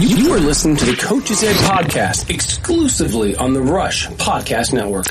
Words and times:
You 0.00 0.32
are 0.32 0.40
listening 0.40 0.76
to 0.78 0.86
the 0.86 0.96
Coach's 0.96 1.44
Ed 1.44 1.54
podcast 1.54 2.28
exclusively 2.28 3.36
on 3.36 3.52
the 3.52 3.60
Rush 3.60 4.08
Podcast 4.08 4.72
Network. 4.72 5.06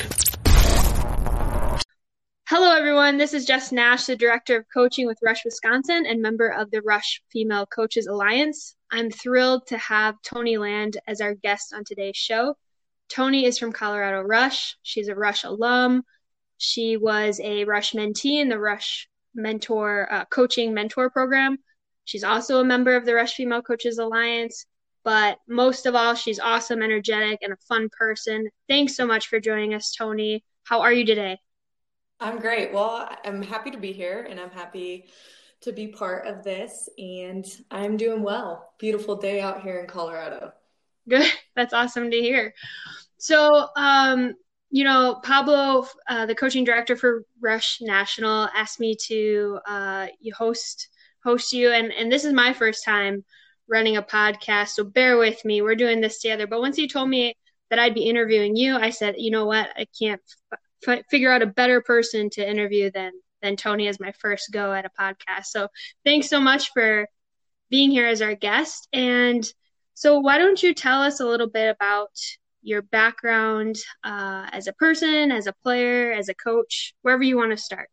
Hello, 2.49 2.75
everyone. 2.75 3.17
This 3.17 3.33
is 3.33 3.45
Jess 3.45 3.71
Nash, 3.71 4.07
the 4.07 4.17
Director 4.17 4.57
of 4.57 4.65
Coaching 4.73 5.07
with 5.07 5.19
Rush 5.23 5.45
Wisconsin 5.45 6.05
and 6.05 6.21
member 6.21 6.49
of 6.49 6.69
the 6.69 6.81
Rush 6.81 7.21
Female 7.31 7.65
Coaches 7.65 8.07
Alliance. 8.07 8.75
I'm 8.91 9.09
thrilled 9.09 9.67
to 9.67 9.77
have 9.77 10.21
Toni 10.21 10.57
Land 10.57 10.97
as 11.07 11.21
our 11.21 11.33
guest 11.33 11.73
on 11.73 11.85
today's 11.85 12.17
show. 12.17 12.57
Toni 13.07 13.45
is 13.45 13.57
from 13.57 13.71
Colorado 13.71 14.21
Rush. 14.21 14.75
She's 14.81 15.07
a 15.07 15.15
Rush 15.15 15.45
alum. 15.45 16.03
She 16.57 16.97
was 16.97 17.39
a 17.41 17.63
Rush 17.63 17.93
mentee 17.93 18.41
in 18.41 18.49
the 18.49 18.59
Rush 18.59 19.07
mentor 19.33 20.11
uh, 20.11 20.25
coaching 20.25 20.73
mentor 20.73 21.09
program. 21.09 21.59
She's 22.03 22.25
also 22.25 22.59
a 22.59 22.65
member 22.65 22.97
of 22.97 23.05
the 23.05 23.13
Rush 23.13 23.35
Female 23.35 23.61
Coaches 23.61 23.97
Alliance. 23.97 24.65
But 25.03 25.39
most 25.47 25.85
of 25.85 25.95
all, 25.95 26.15
she's 26.15 26.39
awesome, 26.39 26.81
energetic, 26.81 27.39
and 27.41 27.53
a 27.53 27.57
fun 27.67 27.89
person. 27.89 28.49
Thanks 28.69 28.95
so 28.95 29.05
much 29.05 29.27
for 29.27 29.39
joining 29.39 29.73
us, 29.73 29.93
Toni. 29.93 30.43
How 30.63 30.81
are 30.81 30.93
you 30.93 31.05
today? 31.05 31.39
I'm 32.19 32.39
great. 32.39 32.71
Well, 32.71 33.09
I'm 33.25 33.41
happy 33.41 33.71
to 33.71 33.77
be 33.77 33.91
here 33.91 34.25
and 34.29 34.39
I'm 34.39 34.51
happy 34.51 35.07
to 35.61 35.73
be 35.73 35.87
part 35.87 36.25
of 36.25 36.43
this. 36.43 36.87
And 36.97 37.45
I'm 37.69 37.97
doing 37.97 38.23
well. 38.23 38.73
Beautiful 38.79 39.15
day 39.15 39.41
out 39.41 39.61
here 39.61 39.79
in 39.79 39.87
Colorado. 39.87 40.53
Good. 41.09 41.29
That's 41.55 41.73
awesome 41.73 42.11
to 42.11 42.17
hear. 42.17 42.53
So, 43.17 43.67
um, 43.75 44.35
you 44.69 44.83
know, 44.83 45.19
Pablo, 45.23 45.87
uh, 46.09 46.25
the 46.25 46.35
coaching 46.35 46.63
director 46.63 46.95
for 46.95 47.23
Rush 47.41 47.79
National, 47.81 48.49
asked 48.55 48.79
me 48.79 48.95
to 49.07 49.59
uh, 49.67 50.07
host 50.35 50.89
host 51.23 51.53
you, 51.53 51.71
and 51.71 51.93
and 51.93 52.11
this 52.11 52.25
is 52.25 52.33
my 52.33 52.53
first 52.53 52.83
time 52.83 53.23
running 53.73 53.97
a 53.97 54.03
podcast, 54.03 54.69
so 54.69 54.83
bear 54.83 55.17
with 55.17 55.43
me. 55.43 55.61
We're 55.63 55.75
doing 55.75 55.99
this 55.99 56.21
together. 56.21 56.45
But 56.45 56.61
once 56.61 56.77
he 56.77 56.87
told 56.87 57.09
me 57.09 57.35
that 57.69 57.79
I'd 57.79 57.95
be 57.95 58.07
interviewing 58.07 58.55
you, 58.55 58.77
I 58.77 58.91
said, 58.91 59.15
you 59.17 59.31
know 59.31 59.45
what, 59.45 59.67
I 59.75 59.87
can't 59.99 60.21
f- 60.87 61.03
figure 61.09 61.31
out 61.31 61.41
a 61.41 61.47
better 61.47 61.81
person 61.81 62.29
to 62.31 62.47
interview 62.47 62.91
than 62.91 63.11
than 63.41 63.57
Toni 63.57 63.87
as 63.87 63.99
my 63.99 64.13
first 64.13 64.51
go 64.53 64.71
at 64.71 64.85
a 64.85 64.91
podcast. 64.97 65.47
So 65.47 65.67
thanks 66.05 66.29
so 66.29 66.39
much 66.39 66.71
for 66.71 67.07
being 67.69 67.91
here 67.91 68.07
as 68.07 68.21
our 68.21 68.35
guest. 68.35 68.87
And 68.93 69.43
so 69.95 70.19
why 70.19 70.37
don't 70.37 70.61
you 70.61 70.73
tell 70.73 71.01
us 71.01 71.19
a 71.19 71.25
little 71.25 71.49
bit 71.49 71.69
about 71.75 72.11
your 72.61 72.83
background 72.83 73.75
uh, 74.03 74.47
as 74.51 74.67
a 74.67 74.73
person, 74.73 75.31
as 75.31 75.47
a 75.47 75.53
player, 75.63 76.13
as 76.13 76.29
a 76.29 76.33
coach, 76.35 76.93
wherever 77.01 77.23
you 77.23 77.35
want 77.35 77.51
to 77.51 77.57
start. 77.57 77.89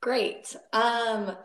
Great. 0.00 0.54
Um, 0.72 1.36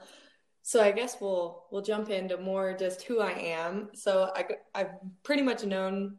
so 0.70 0.84
I 0.84 0.92
guess 0.92 1.20
we'll 1.20 1.64
we'll 1.72 1.82
jump 1.82 2.12
into 2.12 2.38
more 2.38 2.74
just 2.78 3.02
who 3.02 3.22
I 3.22 3.32
am. 3.32 3.90
So 3.96 4.32
I 4.36 4.46
I've 4.76 4.92
pretty 5.24 5.42
much 5.42 5.64
known 5.64 6.18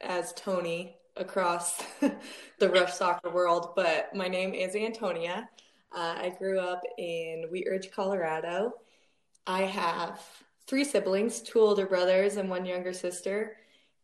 as 0.00 0.32
Toni 0.34 0.94
across 1.16 1.82
the 2.60 2.68
Rush 2.68 2.94
soccer 2.94 3.28
world, 3.28 3.72
but 3.74 4.14
my 4.14 4.28
name 4.28 4.54
is 4.54 4.76
Antonia. 4.76 5.48
Uh, 5.92 6.14
I 6.16 6.32
grew 6.38 6.60
up 6.60 6.80
in 6.96 7.46
Wheat 7.50 7.66
Ridge, 7.68 7.90
Colorado. 7.90 8.70
I 9.48 9.62
have 9.62 10.20
three 10.68 10.84
siblings, 10.84 11.40
two 11.40 11.58
older 11.58 11.86
brothers 11.86 12.36
and 12.36 12.48
one 12.48 12.64
younger 12.64 12.92
sister. 12.92 13.56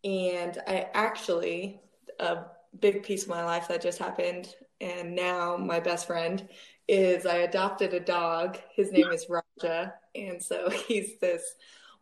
And 0.03 0.59
I 0.67 0.89
actually, 0.95 1.81
a 2.19 2.39
big 2.81 3.05
piece 3.05 3.23
of 3.23 3.29
my 3.29 3.45
life 3.45 3.69
that 3.69 3.81
just 3.81 4.01
happened, 4.01 4.57
and 4.81 5.15
now 5.15 5.57
my 5.57 5.79
best 5.79 6.09
friend 6.09 6.49
is 6.89 7.27
I 7.27 7.37
adopted 7.39 7.95
a 7.95 8.01
dog. 8.01 8.59
His 8.75 8.93
name 8.93 9.11
is 9.11 9.27
Raja. 9.29 9.95
And 10.15 10.43
so 10.43 10.71
he's 10.89 11.19
this 11.19 11.43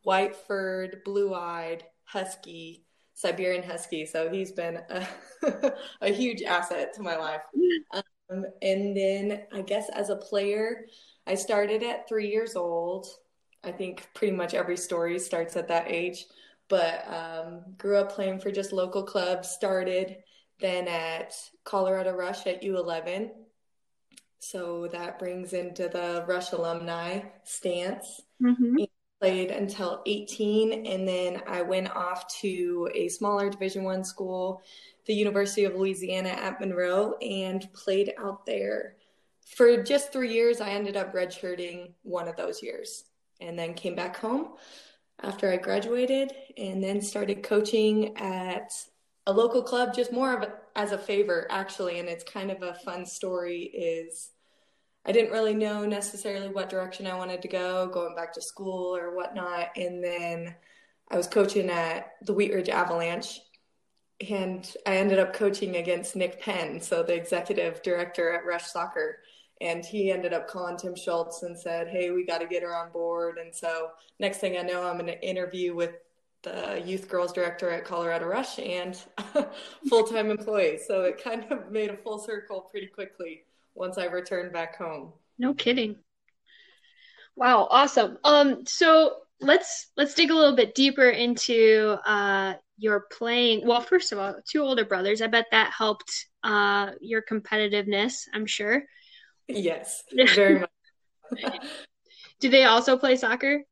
white 0.02 0.34
furred, 0.34 1.02
blue 1.04 1.34
eyed 1.34 1.84
husky, 2.04 2.84
Siberian 3.14 3.62
husky. 3.62 4.06
So 4.06 4.30
he's 4.30 4.52
been 4.52 4.80
a, 4.90 5.06
a 6.00 6.12
huge 6.12 6.42
asset 6.42 6.94
to 6.94 7.02
my 7.02 7.16
life. 7.16 7.42
Um, 8.30 8.44
and 8.62 8.96
then 8.96 9.42
I 9.52 9.62
guess 9.62 9.88
as 9.90 10.10
a 10.10 10.16
player, 10.16 10.86
I 11.26 11.34
started 11.34 11.82
at 11.82 12.08
three 12.08 12.28
years 12.28 12.56
old. 12.56 13.06
I 13.64 13.70
think 13.70 14.08
pretty 14.14 14.34
much 14.34 14.54
every 14.54 14.76
story 14.76 15.18
starts 15.18 15.56
at 15.56 15.68
that 15.68 15.90
age 15.90 16.26
but 16.72 17.06
um, 17.12 17.60
grew 17.76 17.98
up 17.98 18.12
playing 18.12 18.40
for 18.40 18.50
just 18.50 18.72
local 18.72 19.02
clubs. 19.02 19.50
Started 19.50 20.16
then 20.58 20.88
at 20.88 21.34
Colorado 21.64 22.12
Rush 22.12 22.46
at 22.46 22.62
U11. 22.62 23.28
So 24.42 24.88
that 24.88 25.20
brings 25.20 25.52
into 25.52 25.88
the 25.88 26.24
Rush 26.26 26.50
alumni 26.50 27.20
stance. 27.44 28.22
Mm-hmm. 28.42 28.84
Played 29.20 29.52
until 29.52 30.02
18, 30.04 30.84
and 30.84 31.06
then 31.06 31.42
I 31.46 31.62
went 31.62 31.94
off 31.94 32.26
to 32.40 32.90
a 32.92 33.08
smaller 33.08 33.48
Division 33.48 33.84
One 33.84 34.02
school, 34.02 34.62
the 35.06 35.14
University 35.14 35.62
of 35.62 35.76
Louisiana 35.76 36.30
at 36.30 36.58
Monroe, 36.58 37.14
and 37.22 37.72
played 37.72 38.14
out 38.18 38.44
there 38.44 38.96
for 39.46 39.80
just 39.80 40.12
three 40.12 40.32
years. 40.32 40.60
I 40.60 40.70
ended 40.70 40.96
up 40.96 41.14
redshirting 41.14 41.92
one 42.02 42.26
of 42.26 42.34
those 42.34 42.64
years, 42.64 43.04
and 43.40 43.56
then 43.56 43.74
came 43.74 43.94
back 43.94 44.16
home 44.16 44.54
after 45.22 45.52
I 45.52 45.56
graduated 45.56 46.32
and 46.56 46.82
then 46.82 47.00
started 47.00 47.44
coaching 47.44 48.16
at 48.16 48.72
a 49.26 49.32
local 49.32 49.62
club 49.62 49.94
just 49.94 50.12
more 50.12 50.34
of 50.34 50.42
a, 50.42 50.52
as 50.74 50.92
a 50.92 50.98
favor 50.98 51.46
actually 51.50 51.98
and 51.98 52.08
it's 52.08 52.24
kind 52.24 52.50
of 52.50 52.62
a 52.62 52.74
fun 52.74 53.06
story 53.06 53.62
is 53.62 54.30
I 55.04 55.12
didn't 55.12 55.32
really 55.32 55.54
know 55.54 55.84
necessarily 55.84 56.48
what 56.48 56.70
direction 56.70 57.06
I 57.06 57.16
wanted 57.16 57.42
to 57.42 57.48
go 57.48 57.88
going 57.88 58.14
back 58.14 58.32
to 58.34 58.42
school 58.42 58.96
or 58.96 59.14
whatnot 59.14 59.70
and 59.76 60.02
then 60.02 60.54
I 61.10 61.16
was 61.16 61.26
coaching 61.26 61.70
at 61.70 62.12
the 62.22 62.32
Wheat 62.32 62.52
Ridge 62.52 62.68
Avalanche 62.68 63.40
and 64.28 64.72
I 64.86 64.96
ended 64.96 65.18
up 65.18 65.34
coaching 65.34 65.76
against 65.76 66.16
Nick 66.16 66.40
Penn 66.40 66.80
so 66.80 67.02
the 67.02 67.14
executive 67.14 67.82
director 67.82 68.32
at 68.32 68.46
Rush 68.46 68.64
Soccer 68.64 69.18
and 69.62 69.84
he 69.84 70.10
ended 70.10 70.32
up 70.32 70.48
calling 70.48 70.76
Tim 70.76 70.96
Schulz 70.96 71.44
and 71.44 71.56
said, 71.58 71.86
"Hey, 71.86 72.10
we 72.10 72.26
got 72.26 72.38
to 72.38 72.48
get 72.48 72.64
her 72.64 72.74
on 72.74 72.90
board." 72.90 73.38
And 73.38 73.54
so 73.54 73.90
next 74.18 74.38
thing 74.38 74.58
I 74.58 74.62
know, 74.62 74.82
I'm 74.82 74.98
in 74.98 75.08
an 75.08 75.20
interview 75.20 75.72
with 75.74 75.94
the 76.42 76.82
youth 76.84 77.08
girls 77.08 77.32
director 77.32 77.70
at 77.70 77.84
Colorado 77.84 78.26
Rush 78.26 78.58
and 78.58 79.00
full 79.88 80.04
time 80.04 80.30
employee. 80.30 80.78
So 80.86 81.02
it 81.02 81.22
kind 81.22 81.44
of 81.50 81.70
made 81.70 81.90
a 81.90 81.96
full 81.96 82.18
circle 82.18 82.68
pretty 82.70 82.88
quickly 82.88 83.44
once 83.74 83.98
I 83.98 84.06
returned 84.06 84.52
back 84.52 84.76
home. 84.76 85.12
No 85.38 85.54
kidding. 85.54 85.96
Wow, 87.36 87.66
awesome. 87.70 88.18
Um, 88.24 88.66
so 88.66 89.16
let's 89.40 89.90
let's 89.96 90.14
dig 90.14 90.30
a 90.30 90.34
little 90.34 90.56
bit 90.56 90.74
deeper 90.74 91.08
into 91.08 91.96
uh 92.04 92.54
your 92.78 93.06
playing. 93.12 93.66
Well, 93.66 93.80
first 93.80 94.12
of 94.12 94.18
all, 94.18 94.36
two 94.46 94.62
older 94.62 94.84
brothers. 94.84 95.22
I 95.22 95.28
bet 95.28 95.46
that 95.50 95.72
helped 95.76 96.26
uh 96.42 96.90
your 97.00 97.22
competitiveness. 97.22 98.24
I'm 98.34 98.46
sure. 98.46 98.82
Yes, 99.48 100.02
very 100.34 100.60
much. 100.60 101.52
Do 102.40 102.48
they 102.48 102.64
also 102.64 102.96
play 102.96 103.16
soccer? 103.16 103.62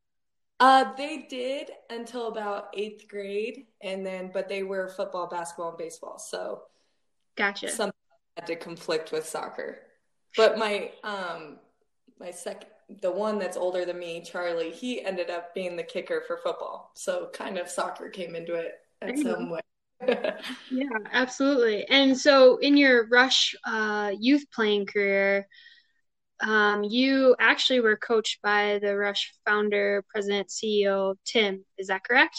Uh, 0.61 0.93
they 0.93 1.25
did 1.27 1.71
until 1.89 2.27
about 2.27 2.67
eighth 2.75 3.07
grade, 3.07 3.65
and 3.81 4.05
then 4.05 4.29
but 4.31 4.47
they 4.47 4.61
were 4.61 4.89
football, 4.89 5.27
basketball, 5.27 5.69
and 5.69 5.77
baseball. 5.79 6.19
So, 6.19 6.61
gotcha. 7.35 7.67
Some 7.69 7.91
had 8.37 8.45
to 8.45 8.55
conflict 8.55 9.11
with 9.11 9.27
soccer, 9.27 9.79
but 10.37 10.59
my 10.59 10.91
um 11.03 11.57
my 12.19 12.29
second 12.29 12.67
the 13.01 13.11
one 13.11 13.39
that's 13.39 13.57
older 13.57 13.85
than 13.85 13.97
me, 13.97 14.21
Charlie, 14.21 14.69
he 14.69 15.03
ended 15.03 15.31
up 15.31 15.55
being 15.55 15.75
the 15.75 15.83
kicker 15.83 16.23
for 16.27 16.37
football. 16.37 16.91
So 16.93 17.29
kind 17.33 17.57
of 17.57 17.67
soccer 17.67 18.09
came 18.09 18.35
into 18.35 18.53
it 18.53 18.73
at 19.01 19.17
some 19.17 19.49
way. 19.49 19.61
yeah, 20.69 20.89
absolutely. 21.11 21.85
And 21.85 22.15
so, 22.15 22.57
in 22.57 22.77
your 22.77 23.07
Rush 23.07 23.55
uh, 23.65 24.11
youth 24.19 24.45
playing 24.53 24.85
career, 24.85 25.47
um, 26.41 26.83
you 26.83 27.35
actually 27.39 27.79
were 27.79 27.97
coached 27.97 28.41
by 28.41 28.79
the 28.81 28.95
Rush 28.95 29.33
founder, 29.45 30.03
president, 30.09 30.49
CEO 30.49 31.15
Tim. 31.25 31.63
Is 31.77 31.87
that 31.87 32.03
correct? 32.03 32.35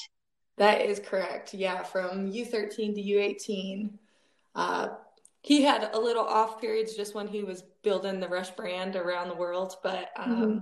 That 0.59 0.83
is 0.83 1.01
correct. 1.01 1.55
Yeah, 1.55 1.83
from 1.83 2.31
U13 2.31 2.95
to 2.95 3.03
U18. 3.03 3.91
Uh, 4.55 4.89
he 5.43 5.63
had 5.63 5.91
a 5.93 5.99
little 5.99 6.25
off 6.25 6.61
periods 6.61 6.95
just 6.95 7.15
when 7.15 7.27
he 7.27 7.43
was 7.43 7.63
building 7.83 8.21
the 8.21 8.29
Rush 8.29 8.51
brand 8.51 8.97
around 8.97 9.29
the 9.29 9.35
world, 9.35 9.77
but 9.83 10.11
um, 10.17 10.37
mm-hmm. 10.37 10.59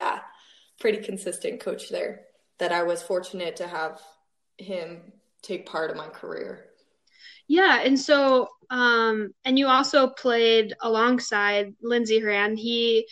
yeah, 0.00 0.20
pretty 0.80 0.98
consistent 0.98 1.60
coach 1.60 1.88
there. 1.88 2.22
That 2.58 2.72
I 2.72 2.82
was 2.84 3.02
fortunate 3.02 3.56
to 3.56 3.66
have 3.66 4.00
him 4.58 5.12
take 5.42 5.66
part 5.66 5.90
of 5.90 5.96
my 5.96 6.08
career. 6.08 6.66
Yeah, 7.52 7.82
and 7.82 8.00
so 8.00 8.48
um, 8.70 9.34
and 9.44 9.58
you 9.58 9.66
also 9.66 10.06
played 10.06 10.72
alongside 10.80 11.74
Lindsey 11.82 12.18
Horan. 12.18 12.56
He 12.56 13.06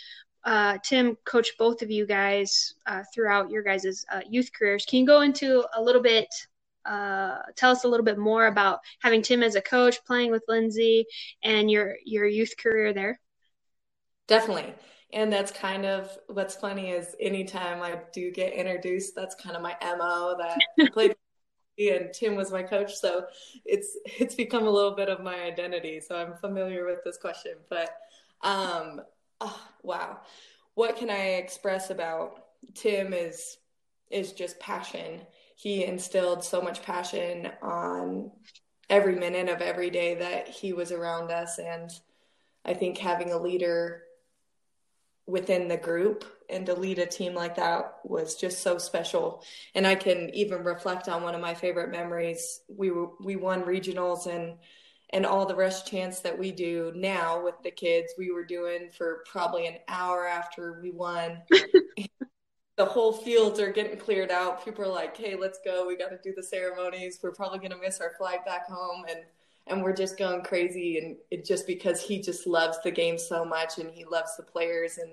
uh, 0.45 0.79
Tim 0.83 1.19
coached 1.27 1.59
both 1.59 1.83
of 1.83 1.91
you 1.91 2.07
guys 2.07 2.73
uh, 2.87 3.03
throughout 3.13 3.51
your 3.51 3.63
guys' 3.63 4.07
uh, 4.11 4.23
youth 4.27 4.49
careers. 4.59 4.87
Can 4.87 5.01
you 5.01 5.07
go 5.07 5.21
into 5.21 5.63
a 5.77 5.83
little 5.83 6.01
bit, 6.01 6.27
uh, 6.87 7.41
tell 7.55 7.71
us 7.71 7.85
a 7.85 7.89
little 7.89 8.03
bit 8.03 8.17
more 8.17 8.47
about 8.47 8.79
having 9.03 9.21
Tim 9.21 9.43
as 9.43 9.57
a 9.57 9.61
coach, 9.61 10.03
playing 10.07 10.31
with 10.31 10.43
Lindsey, 10.49 11.05
and 11.43 11.71
your 11.71 11.97
your 12.07 12.27
youth 12.27 12.55
career 12.59 12.95
there? 12.95 13.21
Definitely. 14.27 14.73
And 15.13 15.31
that's 15.31 15.53
kind 15.53 15.85
of 15.85 16.17
what's 16.29 16.55
funny 16.55 16.93
is 16.93 17.15
anytime 17.21 17.83
I 17.83 17.99
do 18.15 18.31
get 18.31 18.55
introduced, 18.55 19.15
that's 19.15 19.35
kind 19.35 19.55
of 19.55 19.61
my 19.61 19.77
MO 19.83 20.35
that 20.39 20.59
I 20.79 20.89
played 20.95 21.15
and 21.89 22.13
Tim 22.13 22.37
was 22.37 22.53
my 22.53 22.63
coach, 22.63 22.95
so 22.95 23.27
it's 23.65 23.97
it's 24.05 24.35
become 24.35 24.67
a 24.67 24.71
little 24.71 24.95
bit 24.95 25.09
of 25.09 25.23
my 25.23 25.41
identity. 25.43 26.01
So 26.01 26.17
I'm 26.17 26.35
familiar 26.35 26.85
with 26.87 27.03
this 27.05 27.17
question, 27.17 27.55
but 27.69 27.97
um, 28.43 29.01
oh, 29.41 29.61
wow, 29.83 30.21
what 30.75 30.97
can 30.97 31.11
I 31.11 31.35
express 31.35 31.91
about 31.91 32.45
Tim 32.75 33.13
is 33.13 33.59
is 34.11 34.33
just 34.33 34.61
passion. 34.61 35.23
He 35.57 35.85
instilled 35.85 36.43
so 36.43 36.61
much 36.61 36.83
passion 36.83 37.51
on 37.63 38.31
every 38.89 39.15
minute 39.15 39.49
of 39.49 39.61
every 39.61 39.91
day 39.91 40.15
that 40.17 40.49
he 40.49 40.73
was 40.73 40.93
around 40.93 41.31
us, 41.31 41.59
and 41.59 41.91
I 42.65 42.75
think 42.75 42.99
having 42.99 43.33
a 43.33 43.39
leader 43.39 44.03
within 45.27 45.69
the 45.69 45.77
group 45.77 46.25
and 46.49 46.67
to 46.67 46.75
lead 46.75 46.99
a 46.99 47.07
team 47.07 47.35
like 47.35 47.57
that 47.57 47.99
was 48.05 48.35
just 48.35 48.61
so 48.63 48.79
special. 48.79 49.45
And 49.75 49.87
I 49.87 49.95
can 49.95 50.31
even 50.35 50.65
reflect 50.65 51.09
on 51.09 51.23
one 51.23 51.35
of 51.35 51.41
my 51.41 51.55
favorite 51.55 51.91
memories. 51.91 52.61
We 52.69 52.91
were, 52.91 53.11
we 53.23 53.37
won 53.37 53.63
regionals 53.63 54.27
and 54.27 54.59
and 55.13 55.27
all 55.27 55.45
the 55.45 55.55
rush 55.55 55.85
chants 55.85 56.21
that 56.21 56.39
we 56.39 56.53
do 56.53 56.93
now 56.95 57.43
with 57.43 57.57
the 57.63 57.71
kids, 57.71 58.15
we 58.17 58.31
were 58.31 58.45
doing 58.45 58.91
for 58.97 59.25
probably 59.29 59.67
an 59.67 59.79
hour 59.89 60.27
after 60.27 60.81
we 60.81 60.93
won. 60.93 61.43
the 62.77 62.85
whole 62.85 63.13
fields 63.13 63.59
are 63.61 63.73
getting 63.73 63.99
cleared 63.99 64.31
out. 64.31 64.65
People 64.65 64.85
are 64.85 64.89
like, 64.89 65.17
"Hey, 65.17 65.35
let's 65.35 65.59
go. 65.65 65.87
We 65.87 65.97
got 65.97 66.11
to 66.11 66.19
do 66.23 66.33
the 66.35 66.43
ceremonies. 66.43 67.19
We're 67.23 67.33
probably 67.33 67.59
going 67.59 67.73
to 67.73 67.77
miss 67.77 68.01
our 68.01 68.13
flight 68.17 68.45
back 68.45 68.69
home." 68.69 69.05
And 69.11 69.21
and 69.71 69.83
we're 69.83 69.95
just 69.95 70.19
going 70.19 70.43
crazy 70.43 70.99
and 70.99 71.17
it 71.31 71.45
just 71.45 71.67
because 71.67 72.03
he 72.03 72.21
just 72.21 72.47
loves 72.47 72.79
the 72.83 72.91
game 72.91 73.17
so 73.19 73.45
much 73.45 73.79
and 73.79 73.91
he 73.91 74.05
loves 74.05 74.37
the 74.37 74.43
players 74.43 74.99
and 74.99 75.13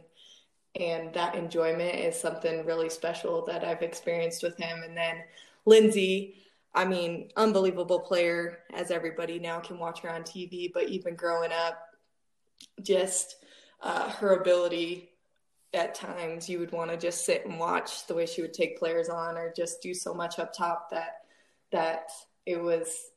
and 0.80 1.14
that 1.14 1.36
enjoyment 1.36 1.96
is 1.96 2.20
something 2.20 2.66
really 2.66 2.90
special 2.90 3.44
that 3.46 3.64
I've 3.64 3.82
experienced 3.82 4.44
with 4.44 4.58
him. 4.58 4.84
And 4.84 4.96
then 4.96 5.24
Lindsey, 5.66 6.36
I 6.76 6.86
mean, 6.86 7.30
unbelievable 7.36 8.00
player, 8.00 8.60
as 8.74 8.92
everybody 8.92 9.40
now 9.40 9.60
can 9.60 9.80
watch 9.80 10.02
her 10.02 10.12
on 10.12 10.22
TV. 10.22 10.72
But 10.72 10.90
even 10.90 11.16
growing 11.16 11.52
up, 11.52 11.80
just 12.84 13.38
uh, 13.82 14.10
her 14.10 14.36
ability 14.36 15.10
at 15.74 15.96
times, 15.96 16.48
you 16.48 16.60
would 16.60 16.72
want 16.72 16.92
to 16.92 16.98
just 16.98 17.26
sit 17.26 17.46
and 17.46 17.60
watch 17.60 18.06
the 18.06 18.14
way 18.14 18.26
she 18.26 18.42
would 18.42 18.54
take 18.54 18.78
players 18.78 19.10
on, 19.10 19.36
or 19.36 19.52
just 19.56 19.82
do 19.82 19.94
so 19.94 20.14
much 20.14 20.38
up 20.38 20.54
top 20.54 20.90
that 20.92 21.22
that 21.72 22.12
it 22.46 22.62
was. 22.62 23.12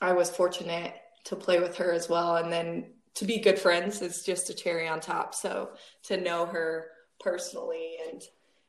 I 0.00 0.12
was 0.12 0.30
fortunate 0.30 0.94
to 1.24 1.36
play 1.36 1.58
with 1.58 1.76
her 1.76 1.92
as 1.92 2.08
well, 2.08 2.36
and 2.36 2.52
then 2.52 2.92
to 3.14 3.24
be 3.24 3.38
good 3.38 3.58
friends 3.58 4.02
is 4.02 4.22
just 4.22 4.50
a 4.50 4.54
cherry 4.54 4.86
on 4.86 5.00
top. 5.00 5.34
So 5.34 5.70
to 6.04 6.16
know 6.16 6.46
her 6.46 6.88
personally 7.20 7.96
and 8.10 8.22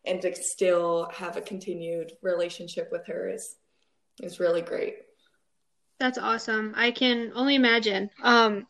and 0.06 0.22
to 0.22 0.34
still 0.36 1.10
have 1.14 1.36
a 1.36 1.42
continued 1.42 2.14
relationship 2.22 2.90
with 2.92 3.06
her 3.08 3.30
is 3.30 3.56
is 4.22 4.40
really 4.40 4.62
great. 4.62 4.96
That's 6.00 6.18
awesome. 6.18 6.74
I 6.76 6.92
can 6.92 7.32
only 7.36 7.56
imagine. 7.56 8.10
Um, 8.24 8.68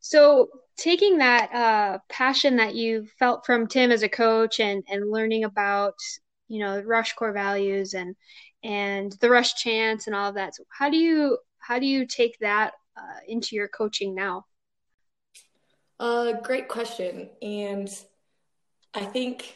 so 0.00 0.48
taking 0.76 1.18
that 1.18 1.52
uh, 1.52 1.98
passion 2.08 2.56
that 2.56 2.74
you 2.74 3.06
felt 3.18 3.46
from 3.46 3.66
Tim 3.66 3.90
as 3.90 4.02
a 4.02 4.08
coach 4.08 4.60
and 4.60 4.84
and 4.88 5.10
learning 5.10 5.44
about 5.44 5.94
you 6.48 6.60
know 6.60 6.80
Rush 6.80 7.14
core 7.14 7.32
values 7.32 7.94
and 7.94 8.14
and 8.62 9.12
the 9.20 9.30
Rush 9.30 9.54
chants 9.54 10.06
and 10.06 10.14
all 10.14 10.28
of 10.28 10.34
that. 10.34 10.54
So 10.54 10.64
how 10.70 10.90
do 10.90 10.96
you 10.96 11.38
how 11.68 11.78
do 11.78 11.84
you 11.84 12.06
take 12.06 12.38
that 12.38 12.72
uh, 12.96 13.20
into 13.28 13.54
your 13.54 13.68
coaching 13.68 14.14
now? 14.14 14.46
Uh, 16.00 16.32
great 16.40 16.66
question. 16.66 17.28
And 17.42 17.90
I 18.94 19.04
think 19.04 19.54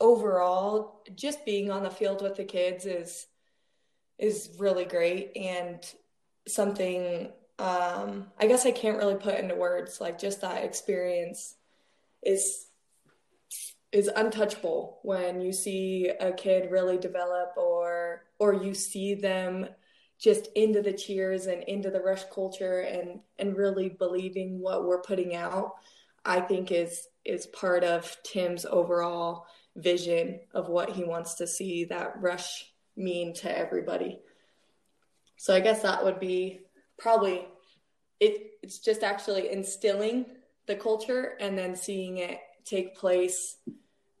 overall, 0.00 1.04
just 1.14 1.46
being 1.46 1.70
on 1.70 1.84
the 1.84 1.90
field 1.90 2.20
with 2.20 2.34
the 2.34 2.44
kids 2.44 2.84
is 2.84 3.28
is 4.18 4.56
really 4.58 4.84
great 4.84 5.36
and 5.36 5.78
something 6.48 7.30
um, 7.60 8.26
I 8.40 8.48
guess 8.48 8.66
I 8.66 8.72
can't 8.72 8.98
really 8.98 9.14
put 9.14 9.38
into 9.38 9.54
words. 9.54 10.00
Like 10.00 10.18
just 10.18 10.40
that 10.40 10.64
experience 10.64 11.54
is 12.24 12.66
is 13.92 14.08
untouchable 14.08 14.98
when 15.02 15.40
you 15.40 15.52
see 15.52 16.08
a 16.08 16.32
kid 16.32 16.72
really 16.72 16.98
develop 16.98 17.52
or 17.56 18.24
or 18.40 18.52
you 18.52 18.74
see 18.74 19.14
them 19.14 19.68
just 20.22 20.48
into 20.54 20.80
the 20.82 20.92
cheers 20.92 21.46
and 21.46 21.62
into 21.64 21.90
the 21.90 22.00
rush 22.00 22.24
culture 22.32 22.80
and 22.80 23.20
and 23.38 23.56
really 23.56 23.88
believing 23.88 24.60
what 24.60 24.84
we're 24.84 25.02
putting 25.02 25.34
out 25.34 25.72
i 26.24 26.40
think 26.40 26.70
is 26.70 27.08
is 27.24 27.46
part 27.46 27.82
of 27.82 28.16
tim's 28.22 28.64
overall 28.64 29.46
vision 29.76 30.40
of 30.54 30.68
what 30.68 30.90
he 30.90 31.04
wants 31.04 31.34
to 31.34 31.46
see 31.46 31.84
that 31.84 32.20
rush 32.20 32.72
mean 32.96 33.32
to 33.34 33.56
everybody. 33.58 34.20
So 35.36 35.54
i 35.54 35.60
guess 35.60 35.82
that 35.82 36.04
would 36.04 36.20
be 36.20 36.60
probably 36.98 37.46
it 38.20 38.52
it's 38.62 38.78
just 38.78 39.02
actually 39.02 39.50
instilling 39.50 40.26
the 40.66 40.76
culture 40.76 41.36
and 41.40 41.58
then 41.58 41.74
seeing 41.74 42.18
it 42.18 42.38
take 42.64 42.96
place 42.96 43.56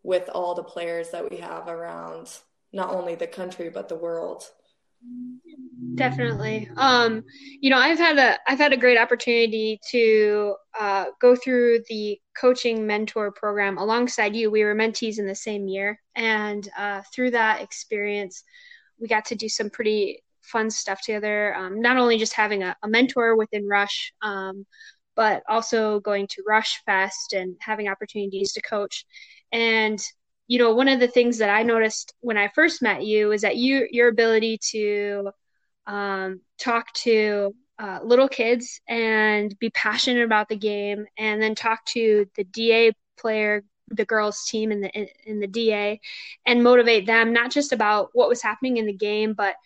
with 0.02 0.28
all 0.30 0.54
the 0.54 0.64
players 0.64 1.10
that 1.10 1.30
we 1.30 1.36
have 1.36 1.68
around 1.68 2.28
not 2.72 2.92
only 2.92 3.14
the 3.14 3.26
country 3.26 3.68
but 3.68 3.88
the 3.88 3.94
world 3.94 4.42
Definitely. 5.94 6.70
Um, 6.76 7.24
you 7.60 7.68
know, 7.68 7.78
I've 7.78 7.98
had 7.98 8.18
a 8.18 8.38
I've 8.46 8.58
had 8.58 8.72
a 8.72 8.76
great 8.76 8.98
opportunity 8.98 9.78
to 9.90 10.54
uh, 10.78 11.06
go 11.20 11.36
through 11.36 11.80
the 11.88 12.18
coaching 12.40 12.86
mentor 12.86 13.30
program 13.32 13.78
alongside 13.78 14.34
you. 14.34 14.50
We 14.50 14.64
were 14.64 14.74
mentees 14.74 15.18
in 15.18 15.26
the 15.26 15.34
same 15.34 15.68
year, 15.68 16.00
and 16.14 16.68
uh, 16.78 17.02
through 17.14 17.32
that 17.32 17.60
experience, 17.60 18.42
we 18.98 19.08
got 19.08 19.24
to 19.26 19.34
do 19.34 19.48
some 19.48 19.70
pretty 19.70 20.22
fun 20.40 20.70
stuff 20.70 21.02
together. 21.02 21.54
Um, 21.56 21.80
not 21.80 21.96
only 21.96 22.16
just 22.16 22.32
having 22.32 22.62
a, 22.62 22.76
a 22.82 22.88
mentor 22.88 23.36
within 23.36 23.68
Rush, 23.68 24.12
um, 24.22 24.66
but 25.14 25.42
also 25.48 26.00
going 26.00 26.26
to 26.28 26.42
Rush 26.46 26.80
Fest 26.86 27.32
and 27.32 27.56
having 27.60 27.88
opportunities 27.88 28.52
to 28.52 28.62
coach. 28.62 29.04
And 29.52 30.02
you 30.46 30.58
know, 30.58 30.74
one 30.74 30.88
of 30.88 31.00
the 31.00 31.08
things 31.08 31.38
that 31.38 31.50
I 31.50 31.62
noticed 31.62 32.14
when 32.20 32.36
I 32.36 32.48
first 32.48 32.82
met 32.82 33.04
you 33.04 33.32
is 33.32 33.42
that 33.42 33.56
you 33.56 33.86
your 33.90 34.08
ability 34.08 34.58
to 34.70 35.30
um, 35.86 36.40
talk 36.58 36.92
to 36.94 37.54
uh, 37.78 38.00
little 38.02 38.28
kids 38.28 38.80
and 38.88 39.58
be 39.58 39.70
passionate 39.70 40.24
about 40.24 40.48
the 40.48 40.56
game, 40.56 41.06
and 41.18 41.40
then 41.42 41.54
talk 41.54 41.84
to 41.86 42.26
the 42.36 42.44
DA 42.44 42.92
player, 43.18 43.64
the 43.88 44.04
girls 44.04 44.44
team 44.46 44.72
in 44.72 44.80
the 44.80 45.08
in, 45.26 45.40
the 45.40 45.46
DA, 45.46 46.00
and 46.46 46.62
motivate 46.62 47.06
them 47.06 47.32
not 47.32 47.50
just 47.50 47.72
about 47.72 48.10
what 48.12 48.28
was 48.28 48.42
happening 48.42 48.76
in 48.76 48.86
the 48.86 48.92
game, 48.92 49.34
but 49.34 49.56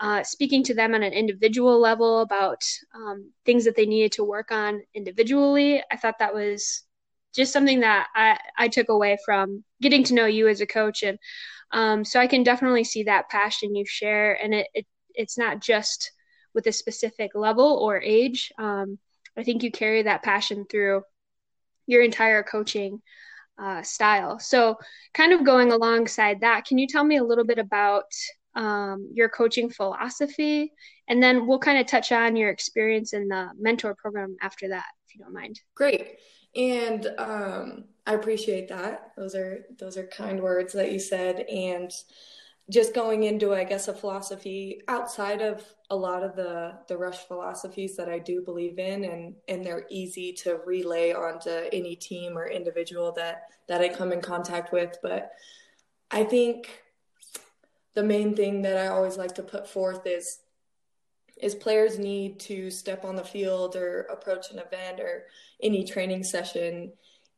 uh, 0.00 0.22
speaking 0.24 0.64
to 0.64 0.74
them 0.74 0.94
on 0.94 1.02
an 1.02 1.12
individual 1.12 1.78
level 1.80 2.22
about 2.22 2.64
um, 2.94 3.30
things 3.44 3.64
that 3.64 3.76
they 3.76 3.86
needed 3.86 4.12
to 4.12 4.24
work 4.24 4.50
on 4.50 4.82
individually. 4.94 5.82
I 5.90 5.96
thought 5.96 6.18
that 6.18 6.34
was 6.34 6.82
just 7.34 7.52
something 7.52 7.80
that 7.80 8.08
I, 8.14 8.38
I 8.56 8.68
took 8.68 8.88
away 8.88 9.18
from 9.24 9.64
getting 9.80 10.04
to 10.04 10.14
know 10.14 10.26
you 10.26 10.48
as 10.48 10.60
a 10.60 10.66
coach. 10.66 11.02
And 11.02 11.18
um, 11.72 12.04
so 12.04 12.20
I 12.20 12.26
can 12.26 12.42
definitely 12.42 12.84
see 12.84 13.04
that 13.04 13.30
passion 13.30 13.74
you 13.74 13.84
share. 13.86 14.34
And 14.42 14.54
it, 14.54 14.68
it 14.74 14.86
it's 15.14 15.38
not 15.38 15.60
just 15.60 16.12
with 16.54 16.66
a 16.66 16.72
specific 16.72 17.32
level 17.34 17.78
or 17.82 18.00
age. 18.00 18.52
Um, 18.58 18.98
I 19.36 19.42
think 19.42 19.62
you 19.62 19.70
carry 19.70 20.02
that 20.02 20.22
passion 20.22 20.66
through 20.70 21.02
your 21.86 22.02
entire 22.02 22.42
coaching 22.42 23.00
uh, 23.58 23.82
style. 23.82 24.38
So, 24.38 24.78
kind 25.14 25.32
of 25.32 25.44
going 25.44 25.72
alongside 25.72 26.40
that, 26.40 26.64
can 26.66 26.78
you 26.78 26.86
tell 26.86 27.04
me 27.04 27.16
a 27.16 27.24
little 27.24 27.44
bit 27.44 27.58
about 27.58 28.04
um, 28.54 29.10
your 29.12 29.28
coaching 29.28 29.70
philosophy? 29.70 30.72
And 31.08 31.22
then 31.22 31.46
we'll 31.46 31.58
kind 31.58 31.78
of 31.78 31.86
touch 31.86 32.12
on 32.12 32.36
your 32.36 32.50
experience 32.50 33.12
in 33.12 33.28
the 33.28 33.50
mentor 33.58 33.94
program 33.94 34.36
after 34.40 34.68
that, 34.68 34.86
if 35.06 35.14
you 35.14 35.24
don't 35.24 35.34
mind. 35.34 35.60
Great 35.74 36.18
and 36.54 37.06
um, 37.18 37.84
I 38.06 38.14
appreciate 38.14 38.68
that. 38.68 39.12
Those 39.16 39.34
are 39.34 39.66
those 39.78 39.96
are 39.96 40.06
kind 40.06 40.40
words 40.40 40.72
that 40.74 40.92
you 40.92 40.98
said, 40.98 41.40
and 41.40 41.90
just 42.70 42.94
going 42.94 43.24
into 43.24 43.54
I 43.54 43.64
guess 43.64 43.88
a 43.88 43.94
philosophy 43.94 44.82
outside 44.88 45.42
of 45.42 45.64
a 45.90 45.96
lot 45.96 46.22
of 46.22 46.36
the 46.36 46.78
the 46.88 46.96
rush 46.96 47.18
philosophies 47.18 47.96
that 47.96 48.08
I 48.08 48.18
do 48.18 48.42
believe 48.42 48.78
in, 48.78 49.04
and 49.04 49.34
and 49.48 49.64
they're 49.64 49.86
easy 49.90 50.32
to 50.34 50.60
relay 50.66 51.12
onto 51.12 51.50
any 51.72 51.96
team 51.96 52.36
or 52.36 52.48
individual 52.48 53.12
that 53.12 53.44
that 53.68 53.80
I 53.80 53.88
come 53.88 54.12
in 54.12 54.20
contact 54.20 54.72
with. 54.72 54.98
But 55.02 55.32
I 56.10 56.24
think 56.24 56.82
the 57.94 58.02
main 58.02 58.34
thing 58.34 58.62
that 58.62 58.76
I 58.76 58.88
always 58.88 59.16
like 59.16 59.34
to 59.36 59.42
put 59.42 59.68
forth 59.68 60.06
is 60.06 60.38
is 61.40 61.54
players 61.54 61.98
need 61.98 62.38
to 62.40 62.70
step 62.70 63.04
on 63.04 63.16
the 63.16 63.24
field 63.24 63.76
or 63.76 64.02
approach 64.02 64.50
an 64.50 64.58
event 64.58 65.00
or 65.00 65.26
any 65.62 65.84
training 65.84 66.22
session 66.24 66.92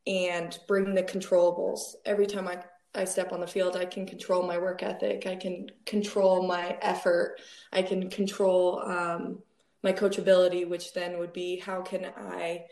and 0.07 0.59
bring 0.67 0.93
the 0.93 1.03
controllables. 1.03 1.95
Every 2.05 2.27
time 2.27 2.47
I, 2.47 2.59
I 2.93 3.05
step 3.05 3.31
on 3.31 3.39
the 3.39 3.47
field, 3.47 3.75
I 3.75 3.85
can 3.85 4.05
control 4.05 4.43
my 4.43 4.57
work 4.57 4.83
ethic. 4.83 5.25
I 5.25 5.35
can 5.35 5.69
control 5.85 6.45
my 6.47 6.77
effort. 6.81 7.39
I 7.73 7.81
can 7.81 8.09
control 8.09 8.81
um, 8.85 9.39
my 9.83 9.91
coachability, 9.91 10.67
which 10.67 10.93
then 10.93 11.17
would 11.17 11.33
be 11.33 11.59
how 11.59 11.81
can 11.81 12.05
I 12.17 12.65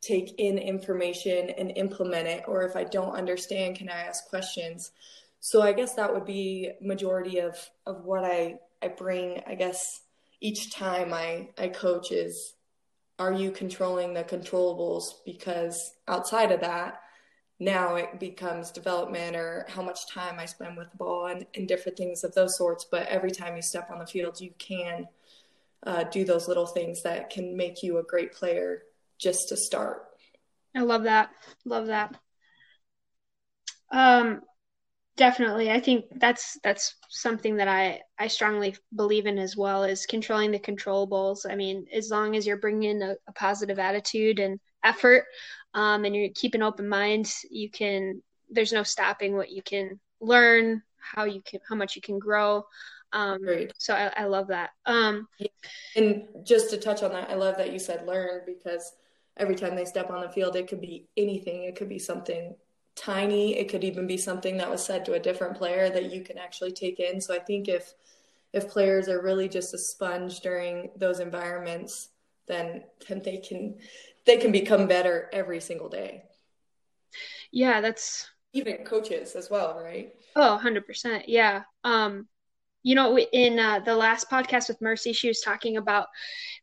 take 0.00 0.38
in 0.38 0.58
information 0.58 1.50
and 1.50 1.72
implement 1.76 2.28
it? 2.28 2.44
Or 2.46 2.62
if 2.62 2.76
I 2.76 2.84
don't 2.84 3.14
understand, 3.14 3.76
can 3.76 3.88
I 3.88 4.00
ask 4.02 4.28
questions? 4.28 4.92
So 5.40 5.62
I 5.62 5.72
guess 5.72 5.94
that 5.94 6.12
would 6.12 6.24
be 6.24 6.72
majority 6.80 7.38
of, 7.38 7.54
of 7.86 8.04
what 8.04 8.24
I 8.24 8.58
I 8.82 8.88
bring, 8.88 9.42
I 9.46 9.54
guess, 9.54 10.00
each 10.40 10.72
time 10.72 11.12
I, 11.12 11.48
I 11.58 11.68
coach 11.68 12.12
is 12.12 12.54
are 13.18 13.32
you 13.32 13.50
controlling 13.50 14.14
the 14.14 14.22
controllables? 14.22 15.06
Because 15.26 15.94
outside 16.06 16.52
of 16.52 16.60
that, 16.60 17.00
now 17.58 17.96
it 17.96 18.20
becomes 18.20 18.70
development 18.70 19.34
or 19.34 19.66
how 19.68 19.82
much 19.82 20.08
time 20.08 20.38
I 20.38 20.46
spend 20.46 20.76
with 20.76 20.90
the 20.92 20.96
ball 20.96 21.26
and, 21.26 21.44
and 21.56 21.66
different 21.66 21.98
things 21.98 22.22
of 22.22 22.32
those 22.34 22.56
sorts. 22.56 22.86
But 22.88 23.08
every 23.08 23.32
time 23.32 23.56
you 23.56 23.62
step 23.62 23.90
on 23.90 23.98
the 23.98 24.06
field, 24.06 24.40
you 24.40 24.52
can 24.58 25.08
uh, 25.84 26.04
do 26.04 26.24
those 26.24 26.46
little 26.46 26.66
things 26.66 27.02
that 27.02 27.30
can 27.30 27.56
make 27.56 27.82
you 27.82 27.98
a 27.98 28.04
great 28.04 28.32
player 28.32 28.82
just 29.18 29.48
to 29.48 29.56
start. 29.56 30.04
I 30.76 30.82
love 30.82 31.02
that. 31.04 31.30
Love 31.64 31.86
that. 31.86 32.14
Um, 33.90 34.42
definitely. 35.18 35.70
I 35.70 35.80
think 35.80 36.06
that's 36.16 36.56
that's 36.64 36.94
something 37.10 37.56
that 37.56 37.68
I 37.68 38.00
I 38.18 38.28
strongly 38.28 38.74
believe 38.94 39.26
in 39.26 39.36
as 39.36 39.56
well 39.56 39.84
is 39.84 40.06
controlling 40.06 40.50
the 40.50 40.58
controllables. 40.58 41.40
I 41.50 41.56
mean, 41.56 41.86
as 41.92 42.10
long 42.10 42.34
as 42.36 42.46
you're 42.46 42.56
bringing 42.56 43.02
a, 43.02 43.16
a 43.26 43.32
positive 43.32 43.78
attitude 43.78 44.38
and 44.38 44.58
effort, 44.82 45.24
um, 45.74 46.06
and 46.06 46.16
you 46.16 46.30
keep 46.34 46.54
an 46.54 46.62
open 46.62 46.88
mind, 46.88 47.30
you 47.50 47.70
can. 47.70 48.22
There's 48.48 48.72
no 48.72 48.82
stopping 48.82 49.36
what 49.36 49.50
you 49.50 49.60
can 49.60 50.00
learn, 50.20 50.82
how 50.96 51.24
you 51.24 51.42
can, 51.42 51.60
how 51.68 51.74
much 51.74 51.96
you 51.96 52.00
can 52.00 52.18
grow. 52.18 52.64
Um. 53.12 53.40
So 53.76 53.94
I, 53.94 54.12
I 54.16 54.24
love 54.24 54.48
that. 54.48 54.70
Um, 54.86 55.28
and 55.96 56.24
just 56.44 56.70
to 56.70 56.78
touch 56.78 57.02
on 57.02 57.12
that, 57.12 57.28
I 57.28 57.34
love 57.34 57.58
that 57.58 57.72
you 57.72 57.78
said 57.78 58.06
learn 58.06 58.42
because 58.46 58.92
every 59.36 59.56
time 59.56 59.74
they 59.74 59.84
step 59.84 60.10
on 60.10 60.22
the 60.22 60.30
field, 60.30 60.56
it 60.56 60.68
could 60.68 60.80
be 60.80 61.08
anything. 61.16 61.64
It 61.64 61.76
could 61.76 61.88
be 61.88 61.98
something 61.98 62.54
tiny. 62.98 63.56
It 63.58 63.68
could 63.68 63.84
even 63.84 64.06
be 64.06 64.16
something 64.16 64.56
that 64.56 64.70
was 64.70 64.84
said 64.84 65.04
to 65.04 65.14
a 65.14 65.20
different 65.20 65.56
player 65.56 65.90
that 65.90 66.12
you 66.12 66.22
can 66.22 66.38
actually 66.38 66.72
take 66.72 67.00
in. 67.00 67.20
So 67.20 67.34
I 67.34 67.38
think 67.38 67.68
if 67.68 67.94
if 68.52 68.68
players 68.68 69.08
are 69.08 69.22
really 69.22 69.48
just 69.48 69.74
a 69.74 69.78
sponge 69.78 70.40
during 70.40 70.90
those 70.96 71.20
environments, 71.20 72.10
then 72.46 72.84
then 73.08 73.22
they 73.24 73.38
can 73.38 73.76
they 74.26 74.36
can 74.36 74.52
become 74.52 74.86
better 74.86 75.28
every 75.32 75.60
single 75.60 75.88
day. 75.88 76.24
Yeah, 77.52 77.80
that's 77.80 78.28
even 78.52 78.84
coaches 78.84 79.36
as 79.36 79.50
well, 79.50 79.80
right? 79.82 80.14
Oh, 80.36 80.54
100%. 80.54 81.28
Yeah. 81.28 81.62
Um 81.84 82.28
you 82.82 82.94
know 82.94 83.18
in 83.18 83.58
uh, 83.58 83.80
the 83.80 83.94
last 83.94 84.30
podcast 84.30 84.68
with 84.68 84.80
Mercy 84.80 85.12
she 85.12 85.28
was 85.28 85.40
talking 85.40 85.76
about 85.76 86.06